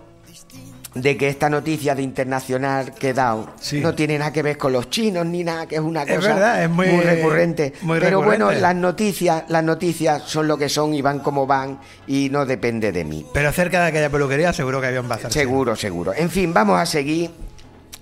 [0.95, 3.79] de que esta noticia de internacional que he dado Sí.
[3.79, 6.33] no tiene nada que ver con los chinos ni nada, que es una Es cosa
[6.33, 7.73] verdad, es muy- recurrente.
[7.81, 11.79] muy Pero bueno, las noticias, las noticias son lo que son y van como van
[12.07, 13.25] y no depende de mí.
[13.33, 15.31] Pero cerca de aquella peluquería seguro que había un bazar.
[15.31, 16.11] Seguro, seguro.
[16.15, 17.29] En fin, vamos a seguir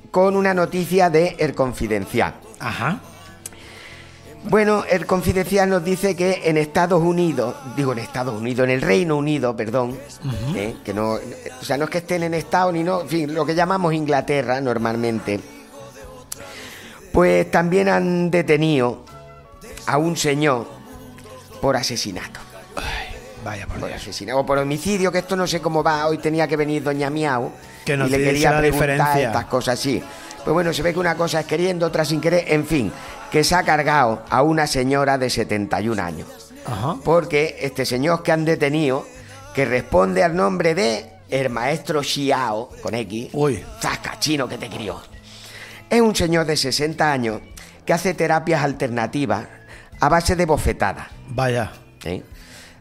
[0.10, 2.36] con una noticia de El Confidencial.
[2.60, 3.00] Ajá.
[4.50, 8.82] Bueno, el confidencial nos dice que en Estados Unidos, digo en Estados Unidos, en el
[8.82, 9.98] Reino Unido, perdón,
[10.56, 13.34] eh, que no, o sea, no es que estén en Estado ni no, en fin,
[13.34, 15.40] lo que llamamos Inglaterra normalmente,
[17.12, 19.04] pues también han detenido
[19.86, 20.68] a un señor
[21.62, 22.40] por asesinato.
[23.44, 26.08] Vaya por Por asesinato o por homicidio, que esto no sé cómo va.
[26.08, 27.52] Hoy tenía que venir Doña Miau
[27.86, 29.28] Que nos y le quería la preguntar diferencia.
[29.28, 30.04] estas cosas así.
[30.48, 32.46] Pues bueno, se ve que una cosa es queriendo, otra sin querer.
[32.48, 32.90] En fin,
[33.30, 36.54] que se ha cargado a una señora de 71 años.
[36.66, 36.96] Ajá.
[37.04, 39.06] Porque este señor que han detenido,
[39.54, 43.62] que responde al nombre de el maestro Xiao, con X, Uy.
[43.82, 45.02] zasca, chino que te crió.
[45.90, 47.42] Es un señor de 60 años
[47.86, 49.46] que hace terapias alternativas
[50.00, 51.08] a base de bofetadas.
[51.28, 51.74] Vaya.
[52.06, 52.24] ¿eh?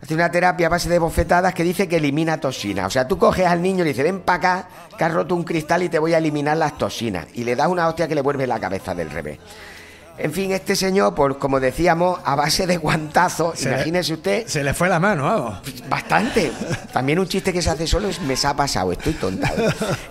[0.03, 2.87] Hace una terapia a base de bofetadas que dice que elimina toxinas.
[2.87, 5.35] O sea, tú coges al niño y le dices, ven para acá, que has roto
[5.35, 7.27] un cristal y te voy a eliminar las toxinas.
[7.35, 9.39] Y le das una hostia que le vuelve la cabeza del revés.
[10.19, 14.63] En fin, este señor, pues como decíamos, a base de guantazos, Se imagínese usted, Se
[14.65, 15.59] le fue la mano, algo.
[15.91, 16.53] bastante.
[16.93, 19.53] También un chiste que se hace solo es me se ha pasado, estoy tonta.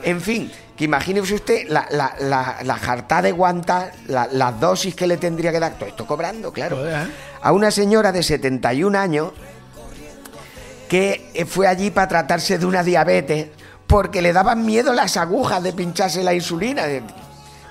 [0.03, 4.93] En fin, que imagínese usted la, la, la, la jartá de guantas, la- las dosis
[4.93, 6.87] que le tendría que dar, todo esto cobrando, claro.
[6.87, 7.07] ¿eh?
[7.41, 9.31] A una señora de 71 años
[10.87, 13.47] que eh, fue allí para tratarse de una diabetes
[13.87, 16.83] porque le daban miedo las agujas de pincharse la insulina.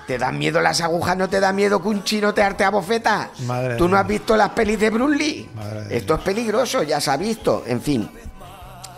[0.07, 1.17] ¿Te dan miedo las agujas?
[1.17, 3.31] ¿No te da miedo que un chino te arte a bofeta?
[3.39, 5.49] Madre ¿Tú no has visto las pelis de Bruce Lee?
[5.55, 7.63] Madre Esto es peligroso, ya se ha visto.
[7.65, 8.09] En fin,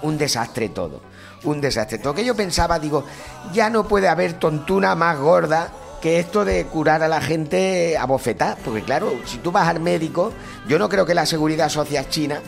[0.01, 1.01] un desastre todo.
[1.45, 2.13] Un desastre todo.
[2.13, 3.05] Que yo pensaba, digo,
[3.53, 8.05] ya no puede haber tontuna más gorda que esto de curar a la gente a
[8.05, 8.57] bofetar.
[8.63, 10.33] Porque claro, si tú vas al médico,
[10.67, 12.41] yo no creo que la seguridad social china,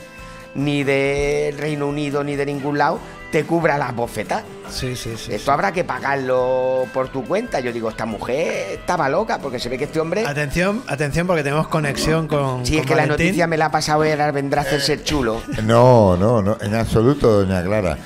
[0.56, 3.00] ni del Reino Unido, ni de ningún lado,
[3.32, 4.44] te cubra las bofetas.
[4.70, 5.34] Sí, sí, sí.
[5.34, 7.60] Esto habrá que pagarlo por tu cuenta.
[7.60, 10.26] Yo digo, esta mujer estaba loca porque se ve que este hombre...
[10.26, 12.66] Atención, atención porque tenemos conexión con.
[12.66, 13.28] Si es que la Valentín.
[13.28, 15.42] noticia me la ha pasado ahora vendrá a hacerse el chulo.
[15.64, 17.98] No, no, no, en absoluto, doña Clara.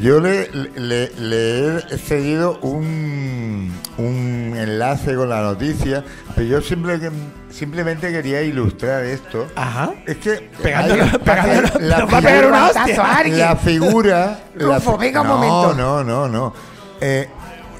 [0.00, 6.02] Yo le, le- le he cedido un, un enlace con la noticia,
[6.34, 7.10] pero yo simple-
[7.50, 9.46] simplemente quería ilustrar esto.
[9.54, 9.92] Ajá.
[10.06, 13.02] Es que Pegándolo- hay- pegándolo- la nos va a pegar una guantazo hostia.
[13.04, 13.38] a alguien.
[13.40, 14.40] la figura.
[14.58, 15.74] Rufo, fi- venga un no, momento.
[15.74, 16.54] No, no, no.
[17.02, 17.28] Eh,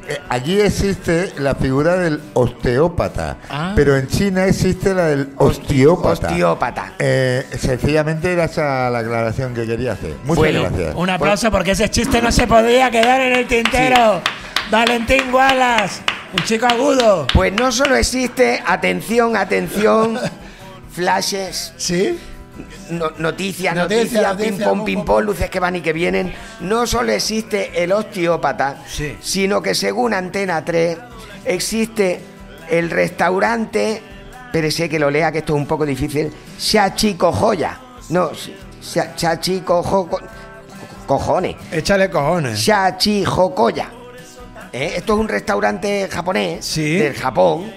[0.08, 3.72] eh, allí existe la figura del osteópata, Ah.
[3.74, 6.28] pero en China existe la del osteópata.
[6.28, 6.92] Osteópata.
[6.98, 10.14] Eh, sencillamente era esa la aclaración que quería hacer.
[10.24, 10.94] Muchas Bueno, gracias.
[10.96, 14.20] Un aplauso porque ese chiste no se podía quedar en el tintero.
[14.70, 16.00] Valentín Wallace,
[16.36, 17.26] un chico agudo.
[17.34, 20.18] Pues no solo existe, atención, atención,
[20.90, 22.18] flashes, ¿Sí?
[22.90, 26.32] No- noticias, Noticia, noticias, noticia, pum, pim pum, pom, luces que van y que vienen.
[26.60, 29.16] No solo existe el osteópata, Sí.
[29.20, 30.98] sino que según Antena 3
[31.44, 32.20] existe
[32.70, 34.02] el restaurante,
[34.70, 37.78] sé que lo lea que esto es un poco difícil, Chachico Joya.
[38.10, 38.30] No,
[38.92, 40.20] Cha- Chachico Jo- co-
[41.06, 41.56] cojones.
[41.72, 42.58] Échale cojones.
[42.58, 43.88] Shachihokoya.
[44.72, 44.94] ¿Eh?
[44.96, 46.96] Esto es un restaurante japonés Sí.
[46.98, 47.72] del Japón.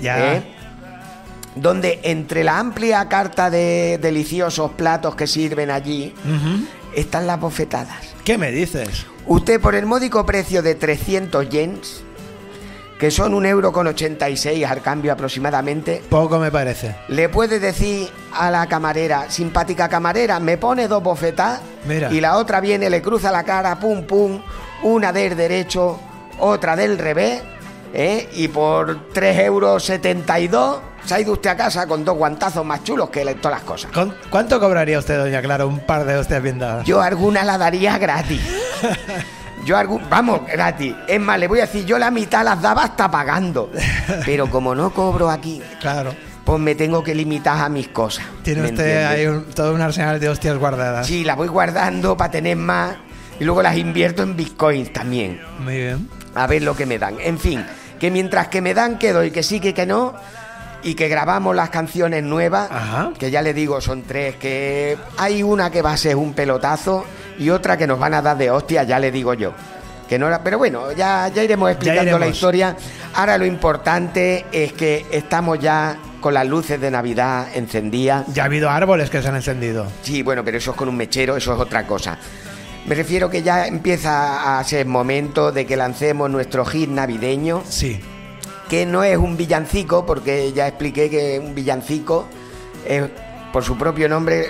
[0.00, 0.34] Ya.
[0.34, 0.55] ¿eh?
[1.56, 6.14] Donde entre la amplia carta de deliciosos platos que sirven allí
[6.94, 8.14] están las bofetadas.
[8.24, 9.06] ¿Qué me dices?
[9.26, 12.02] Usted por el módico precio de 300 yens,
[12.98, 16.94] que son un euro con 86 al cambio aproximadamente, Poco me parece.
[17.08, 22.12] le puede decir a la camarera, simpática camarera, me pone dos bofetadas Mira.
[22.12, 24.40] y la otra viene, le cruza la cara, pum pum,
[24.82, 25.98] una del derecho,
[26.38, 27.42] otra del revés,
[27.94, 28.28] ¿eh?
[28.34, 32.82] y por 3 euros 72 se ha ido usted a casa con dos guantazos más
[32.82, 33.90] chulos que todas las cosas.
[33.92, 36.84] ¿Con- ¿Cuánto cobraría usted, doña Clara, un par de hostias bien dadas?
[36.84, 38.40] Yo alguna la daría gratis.
[39.64, 40.94] Yo algún, vamos, gratis.
[41.08, 43.70] Es más, le voy a decir, yo la mitad las daba hasta pagando.
[44.24, 46.12] Pero como no cobro aquí, Claro.
[46.44, 48.24] pues me tengo que limitar a mis cosas.
[48.44, 51.06] Tiene ¿me usted ahí un- todo un arsenal de hostias guardadas.
[51.08, 52.94] Sí, las voy guardando para tener más
[53.40, 55.40] y luego las invierto en bitcoins también.
[55.58, 56.08] Muy bien.
[56.36, 57.16] A ver lo que me dan.
[57.20, 57.64] En fin,
[57.98, 60.14] que mientras que me dan que doy, que sí, que, que no.
[60.82, 63.10] Y que grabamos las canciones nuevas, Ajá.
[63.18, 67.04] que ya le digo, son tres, que hay una que va a ser un pelotazo
[67.38, 69.52] y otra que nos van a dar de hostia, ya le digo yo.
[70.08, 72.36] Que no era, pero bueno, ya, ya iremos explicando la iremos.
[72.36, 72.76] historia.
[73.14, 78.24] Ahora lo importante es que estamos ya con las luces de Navidad encendidas.
[78.32, 79.86] Ya ha habido árboles que se han encendido.
[80.02, 82.16] Sí, bueno, pero eso es con un mechero, eso es otra cosa.
[82.86, 88.00] Me refiero que ya empieza a ser momento de que lancemos nuestro hit navideño, Sí.
[88.68, 92.26] que no es un villancico, porque ya expliqué que un villancico
[92.86, 93.04] es,
[93.52, 94.46] por su propio nombre,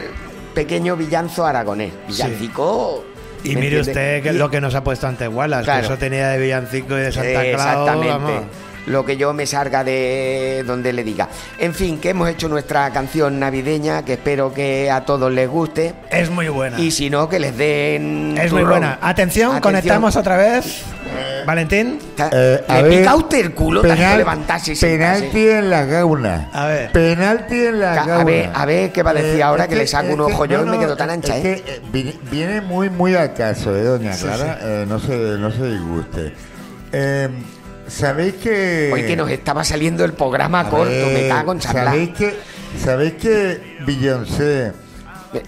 [0.54, 1.92] pequeño villanzo aragonés.
[2.08, 3.04] Villancico...
[3.44, 3.90] Y ¿me mire entiende?
[3.92, 5.80] usted que Y- lo que nos ha puesto ante Wallace, Claro.
[5.80, 7.46] que eso tenía de villancico y de Santa Claus.
[7.46, 8.08] Exactamente.
[8.08, 8.42] vamos.
[8.86, 11.28] Lo que yo me salga de donde le diga.
[11.58, 15.94] En fin, que hemos hecho nuestra canción navideña, que espero que a todos les guste.
[16.10, 16.78] Es muy buena.
[16.80, 18.38] Y si no, que les den.
[18.38, 18.98] Es muy buena.
[19.02, 20.82] Atención, conectamos otra vez.
[21.46, 21.98] Valentín.
[22.32, 24.74] Eh, a Le ver, pica usted el culo tanto penal- levantarse.
[24.76, 26.50] Penalti en la gauna.
[26.52, 26.92] A ver.
[26.92, 28.24] Penalti en la Ca- a gauna.
[28.24, 30.62] ver- a ver qué va a decir ahora es que le saco un ojo yo
[30.64, 31.62] y me quedo tan ancha, es ¿eh?
[31.64, 34.58] que, eh, vi- viene muy, muy al caso, ¿eh, doña Sí, Clara?
[34.62, 36.32] Eh, no, se, no se disguste.
[36.92, 37.28] Eh,
[37.88, 38.90] ¿Sabéis que...?
[38.92, 41.84] Hoy que nos estaba saliendo el programa A corto, me cago en charlar.
[41.86, 42.34] ¿Sabéis que,
[42.82, 44.72] ¿Sabéis que Beyoncé...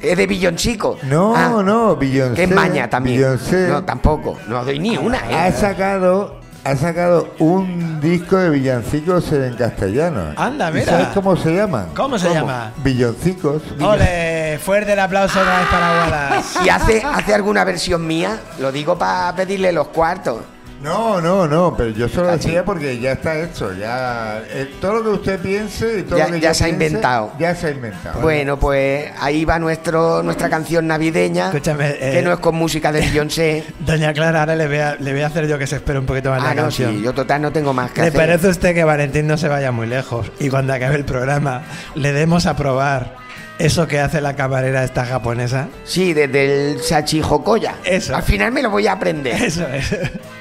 [0.03, 0.99] ¿Es de Billoncico?
[1.05, 2.35] No, Ah, no, Beyoncé...
[2.35, 3.17] Que es maña también.
[3.21, 4.39] Beyoncé No, tampoco.
[4.49, 5.53] No doy ni una, ha ¿eh?
[5.53, 6.39] sacado...
[6.65, 10.35] Ha sacado un disco de villancicos en castellano.
[10.37, 10.87] Anda, ¿Y mira.
[10.87, 11.87] ¿Sabes cómo se llaman?
[11.97, 12.73] ¿Cómo se llama?
[12.85, 13.63] Villancicos.
[13.81, 16.59] Ole, fuerte el aplauso otra vez para Wallace.
[16.65, 18.39] ¿Y hace, hace alguna versión mía?
[18.59, 20.41] Lo digo para pedirle los cuartos.
[20.81, 25.03] No, no, no, pero yo solo decía porque ya está hecho, ya eh, todo lo
[25.03, 27.33] que usted piense y todo Ya- lo que ya se ha inventado.
[27.37, 28.21] Ya se ha inventado.
[28.21, 32.93] Bueno, pues ahí va nuestro, nuestra canción navideña, Escúchame, eh, que no es con música
[32.93, 33.65] de Beyoncé.
[33.81, 36.07] Doña Clara, ahora le voy, a, le voy a hacer yo que se espere un
[36.07, 36.95] poquito más Ah, la no, canción.
[36.95, 38.21] sí, yo total no tengo más que ¿Le hacer.
[38.21, 41.63] parece a usted que Valentín no se vaya muy lejos y cuando acabe el programa
[41.97, 43.17] le demos a probar
[43.59, 45.67] eso que hace la camarera esta japonesa?
[45.83, 47.75] Sí, desde el Sachihokoya.
[47.85, 48.15] Eso.
[48.15, 49.43] Al final me lo voy a aprender.
[49.43, 49.93] Eso es.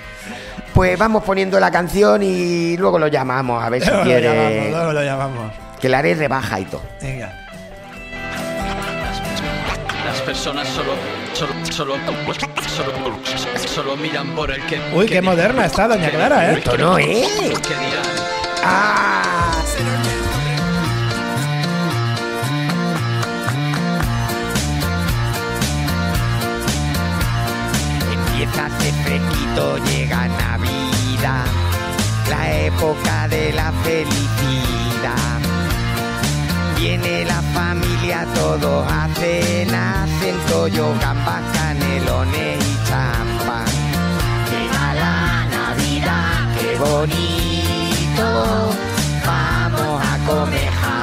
[0.78, 4.28] Pues vamos poniendo la canción y luego lo llamamos a ver si Luego lo quiere.
[4.28, 5.52] llamamos, luego lo llamamos.
[5.82, 6.84] Que le haré rebaja y todo.
[7.02, 7.34] Venga.
[10.06, 10.92] Las personas solo,
[11.34, 11.96] solo, solo,
[12.76, 13.18] solo,
[13.68, 14.80] solo miran por el que.
[14.94, 16.58] Uy, qué di- moderna está Doña Clara, ¿eh?
[16.60, 17.08] Esto no es.
[17.08, 17.58] dirán.
[18.64, 19.47] ¡Ah!
[28.40, 31.46] Empieza a fresquito, llega Navidad,
[32.30, 35.40] la época de la felicidad.
[36.78, 43.66] Viene la familia, todos hacen, hacen tollo, gambas, canelones y champán.
[44.52, 48.28] Llega la Navidad, qué bonito,
[49.26, 50.97] vamos a comer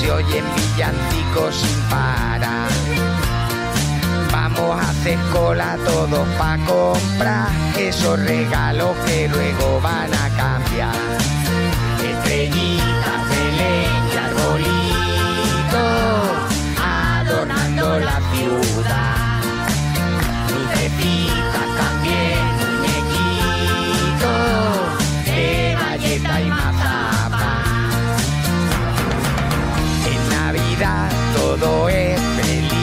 [0.00, 2.70] Se oyen villancicos sin parar.
[4.32, 10.94] Vamos a hacer cola todos pa' comprar esos regalos que luego van a cambiar.
[12.02, 15.80] Estrellitas de leche, arbolitos,
[16.80, 19.31] adornando la ciudad.
[31.62, 32.80] Todo es felicidad.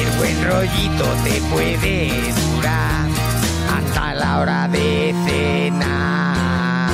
[0.00, 3.06] El buen rollito te puede durar
[3.76, 6.90] hasta la hora de cenar.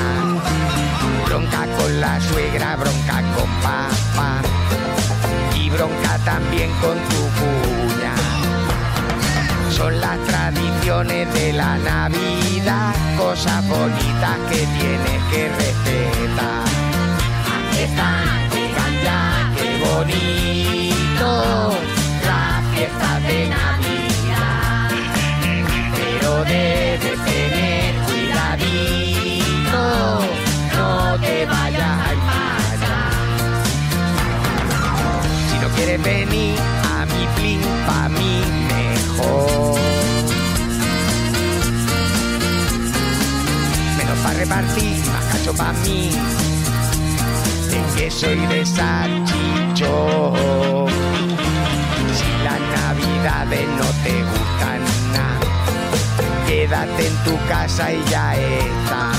[1.24, 4.42] Bronca con la suegra, bronca con papá
[5.56, 8.01] y bronca también con tu cuña.
[9.82, 16.62] Son las tradiciones de la Navidad, cosas bonitas que tienes que respetar.
[17.56, 21.30] Aquí están, llegan ya, qué bonito,
[22.24, 24.90] las fiestas de Navidad.
[25.96, 29.82] Pero debes tener cuidadito,
[30.76, 33.10] no te vayas a enmayar.
[35.50, 36.81] Si no quieres venir
[37.36, 38.42] plin, pa' mí
[38.74, 39.78] mejor.
[43.98, 46.10] Menos para repartir, más cacho pa' mí.
[47.70, 50.36] Es que soy de salchichón.
[52.18, 54.80] Si las navidades no te gustan
[55.14, 55.50] nada,
[56.46, 59.12] quédate en tu casa y ya está.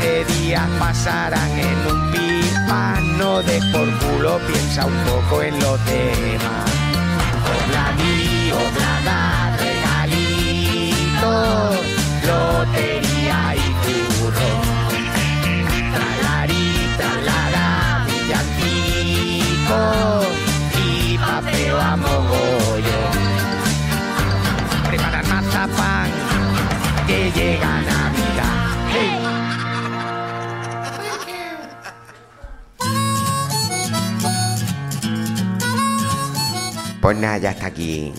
[0.00, 2.25] 15 días pasarán en un
[2.66, 6.70] pipa, no des por culo, piensa un poco en los demás.
[7.54, 11.26] Obladí, oblada, regalitos,
[12.26, 14.52] lotería y curro.
[15.92, 17.68] Tralarí, tralara,
[18.06, 19.66] villancicos
[20.84, 23.16] y papeo a mogollón.
[24.88, 26.10] Preparar mazapán,
[27.06, 27.95] que llega Navidad.
[37.06, 38.12] Pues nada, ya está aquí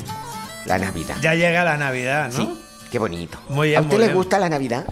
[0.63, 1.17] la Navidad.
[1.19, 2.37] Ya llega la Navidad, ¿no?
[2.37, 3.37] Sí, qué bonito.
[3.49, 4.15] Muy bien, ¿A usted muy le bien.
[4.15, 4.85] gusta la Navidad?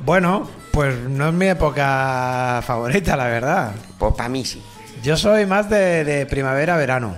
[0.00, 3.70] Bueno, pues no es mi época favorita, la verdad.
[4.00, 4.60] Pues para mí sí.
[5.04, 7.14] Yo soy más de, de primavera-verano.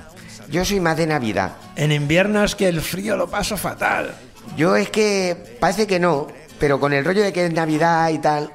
[0.51, 1.53] Yo soy más de Navidad.
[1.77, 4.15] En invierno es que el frío lo paso fatal.
[4.55, 6.27] Yo es que parece que no,
[6.61, 8.53] pero con el rollo de que es Navidad y tal,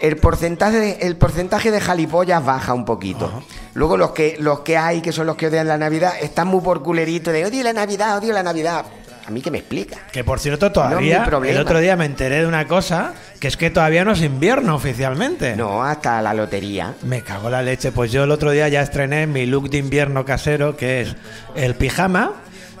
[0.00, 3.42] el porcentaje de, el porcentaje de jalipollas baja un poquito.
[3.74, 6.60] Luego los que los que hay, que son los que odian la Navidad, están muy
[6.60, 8.84] por culerito de odio la Navidad, odio la Navidad.
[9.26, 9.98] A mí que me explica.
[10.12, 13.70] Que por cierto, todavía, el otro día me enteré de una cosa, que es que
[13.70, 15.56] todavía no es invierno oficialmente.
[15.56, 16.94] No, hasta la lotería.
[17.02, 17.90] Me cago la leche.
[17.90, 21.16] Pues yo el otro día ya estrené mi look de invierno casero, que es
[21.56, 22.34] el pijama,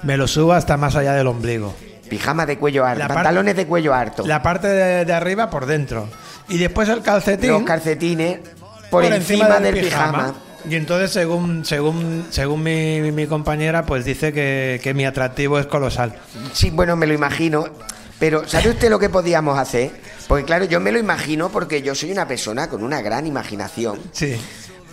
[0.04, 1.74] me lo subo hasta más allá del ombligo.
[2.08, 4.24] Pijama de cuello La par- pantalones de cuello alto.
[4.24, 6.08] La parte de, de arriba por dentro.
[6.48, 7.50] Y después el calcetín.
[7.50, 8.40] Los calcetines
[8.90, 10.34] por, encima, del pijama.
[10.68, 15.66] Y entonces, según según según mi, mi compañera, pues dice que, que mi atractivo es
[15.66, 16.14] colosal.
[16.52, 17.66] Sí, bueno, me lo imagino.
[18.18, 19.90] Pero, ¿sabe usted lo que podíamos hacer?
[20.26, 24.00] Porque, claro, yo me lo imagino porque yo soy una persona con una gran imaginación.
[24.12, 24.36] Sí.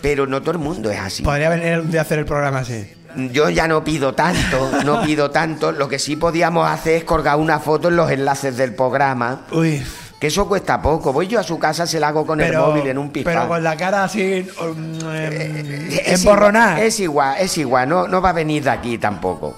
[0.02, 1.22] Pero no todo el mundo es así.
[1.22, 2.86] Podría venir un día a hacer el programa así.
[3.32, 5.72] Yo ya no pido tanto, no pido tanto.
[5.72, 9.46] Lo que sí podíamos hacer es colgar una foto en los enlaces del programa.
[9.50, 9.82] Uy.
[10.20, 11.12] Que eso cuesta poco.
[11.12, 13.48] Voy yo a su casa, se la hago con el móvil en un pero pifán.
[13.48, 16.76] con la cara así um, em, Es emborronada.
[16.78, 17.88] igual, Es igual, es igual.
[17.88, 19.54] No, no va a venir de aquí tampoco.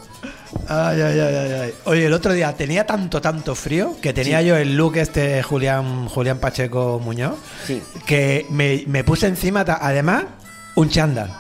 [0.68, 1.74] Ay, ay, ay, ay, ay.
[1.84, 6.08] Oye, el otro día tenía tanto, tanto frío que tenía yo el look este Julián,
[6.08, 7.34] Julián Pacheco Muñoz
[7.66, 7.82] Sí.
[8.06, 10.24] que me, me puse encima, además,
[10.74, 11.30] un chándal.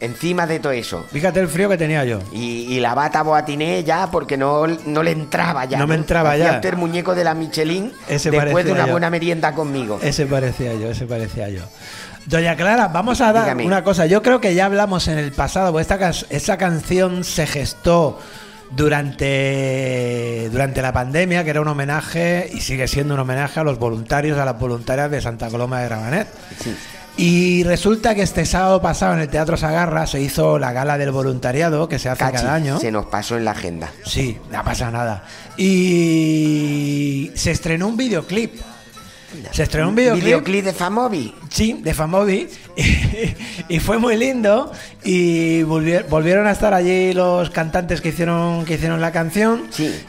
[0.00, 1.04] Encima de todo eso.
[1.10, 2.18] Fíjate el frío que tenía yo.
[2.32, 5.78] Y, y la bata boatiné ya porque no, no le entraba ya.
[5.78, 6.52] No me entraba Hacía ya.
[6.56, 8.92] usted el muñeco de la Michelin Ese después de una yo.
[8.92, 9.98] buena merienda conmigo.
[10.02, 11.62] Ese parecía yo, ese parecía yo.
[12.26, 13.64] Doña Clara, vamos a dar Dígame.
[13.66, 14.04] una cosa.
[14.06, 18.18] Yo creo que ya hablamos en el pasado, porque esta, esta canción se gestó
[18.72, 23.78] durante, durante la pandemia, que era un homenaje y sigue siendo un homenaje a los
[23.78, 26.28] voluntarios, a las voluntarias de Santa Coloma de Gravanet.
[26.62, 26.76] Sí.
[27.16, 31.12] Y resulta que este sábado pasado en el Teatro Sagarra se hizo la gala del
[31.12, 32.78] voluntariado que se hace Cachi, cada año.
[32.78, 33.90] Se nos pasó en la agenda.
[34.04, 35.24] Sí, no pasa nada.
[35.56, 38.60] Y se estrenó un videoclip.
[39.52, 40.24] Se estrenó un videoclip.
[40.24, 41.34] Videoclip de Famobi.
[41.50, 42.48] Sí, de Famobi.
[43.68, 44.70] Y, fue muy lindo.
[45.02, 49.62] Y volvier- volvieron a estar allí los cantantes que hicieron, que hicieron la canción.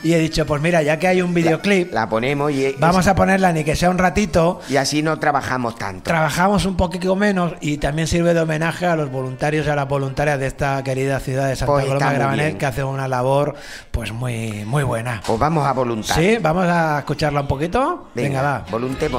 [0.03, 3.15] Y he dicho, pues mira, ya que hay un videoclip, La ponemos y, vamos a
[3.15, 4.59] ponerla ni que sea un ratito.
[4.69, 6.03] y así no trabajamos tanto.
[6.03, 9.87] Trabajamos un poquito menos y también sirve de homenaje a los voluntarios y a las
[9.87, 13.55] voluntarias de esta querida ciudad de Santa Pues Coloma de Gramenet que hacen una labor
[13.91, 15.21] pues muy muy buena.
[15.25, 16.17] Pues vamos a voluntar.
[16.17, 18.09] Sí, vamos a escucharla un poquito.
[18.13, 18.65] Venga, va.
[18.69, 19.16] Voluntemos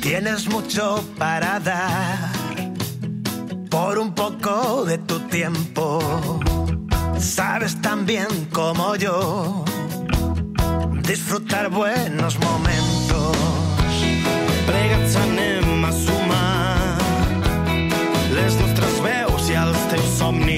[0.00, 2.32] Tienes mucho para dar
[3.70, 6.00] por un poco de tu tiempo.
[7.20, 9.64] Sabes tan bien como yo
[11.04, 12.97] disfrutar buenos momentos.
[20.18, 20.57] insomnia.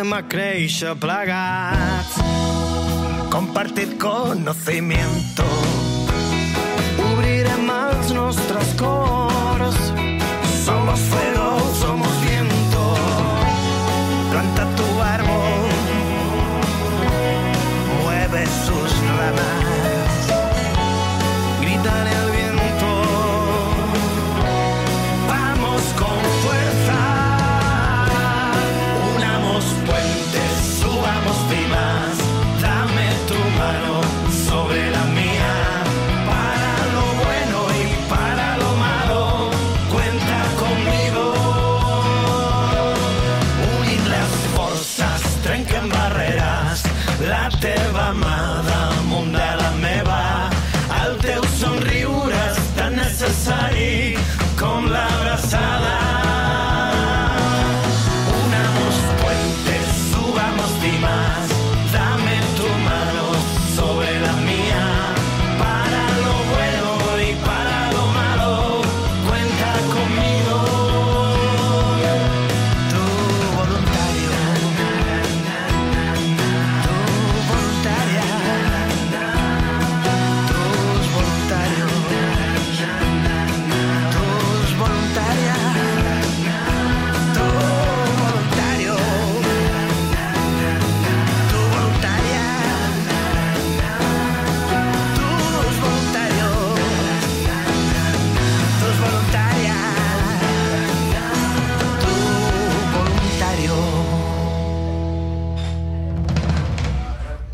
[0.00, 2.14] Anem a créixer plegats,
[3.28, 5.44] compartit conocimiento.
[7.04, 9.19] Obrirem els nostres cors,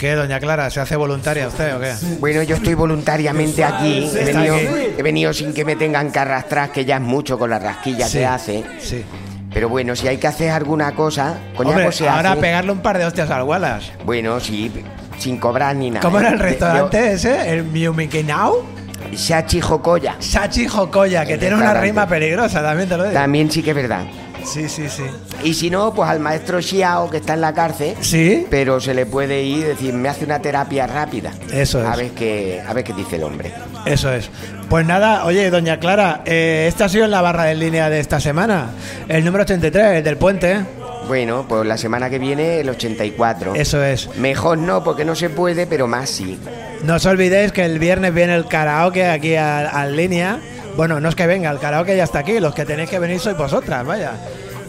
[0.07, 0.71] ¿Qué, doña Clara?
[0.71, 1.93] ¿Se hace voluntaria usted o qué?
[2.21, 4.09] Bueno, yo estoy voluntariamente aquí.
[4.17, 4.67] He venido, aquí.
[4.97, 8.07] he venido sin que me tengan que arrastrar, que ya es mucho con la rasquilla
[8.07, 8.65] Sí, que hace.
[8.79, 9.05] Sí.
[9.53, 12.41] Pero bueno, si hay que hacer alguna cosa, coñaco Hombre, se ahora hace.
[12.41, 13.95] pegarle un par de hostias al Wallace.
[14.05, 14.71] Bueno, sí,
[15.19, 16.03] sin cobrar ni nada.
[16.03, 17.53] ¿Cómo era el restaurante ese?
[17.53, 17.93] ¿El Miu
[18.25, 18.65] Now?
[19.13, 20.15] Sachi Jocoya.
[20.21, 23.15] Sachi Jocoya, que El tiene una rima peligrosa, también te lo digo.
[23.15, 24.05] También sí que es verdad.
[24.47, 25.03] Sí, sí, sí.
[25.43, 27.95] Y si no, pues al maestro Xiao, que está en la cárcel.
[28.01, 28.47] Sí.
[28.49, 31.33] Pero se le puede ir y decir, me hace una terapia rápida.
[31.53, 31.97] Eso A es.
[31.99, 33.53] ver qué, a ver qué dice el hombre.
[33.85, 34.31] Eso es.
[34.69, 38.21] Pues nada, oye, doña Clara, eh, esta ha sido la barra de línea de esta
[38.21, 38.71] semana.
[39.09, 40.61] El número 83, el del puente.
[41.09, 43.55] Bueno, pues la semana que viene el 84.
[43.55, 44.09] Eso es.
[44.17, 46.39] Mejor no, porque no se puede, pero más sí.
[46.83, 50.39] No os olvidéis que el viernes viene el karaoke aquí a, a línea.
[50.77, 53.19] Bueno, no es que venga, el karaoke ya está aquí, los que tenéis que venir
[53.19, 54.13] sois vosotras, vaya.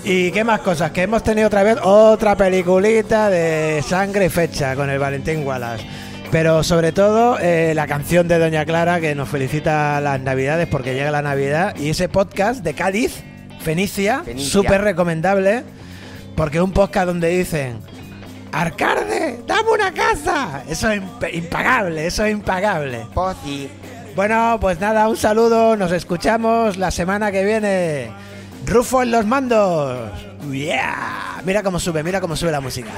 [0.05, 0.91] ¿Y qué más cosas?
[0.91, 5.85] Que hemos tenido otra vez otra peliculita de sangre y fecha con el Valentín Wallace.
[6.31, 10.93] Pero sobre todo eh, la canción de Doña Clara que nos felicita las Navidades porque
[10.93, 13.23] llega la Navidad y ese podcast de Cádiz,
[13.59, 15.63] Fenicia, súper recomendable
[16.35, 17.79] porque un podcast donde dicen
[18.53, 20.63] Arcarde, dame una casa.
[20.69, 21.01] Eso es
[21.33, 23.05] impagable, eso es impagable.
[23.13, 23.69] Pozi.
[24.17, 28.09] Bueno, pues nada, un saludo, nos escuchamos la semana que viene.
[28.65, 30.09] Rufo en los mandos.
[30.51, 31.39] Yeah.
[31.45, 32.89] Mira cómo sube, mira cómo sube la música.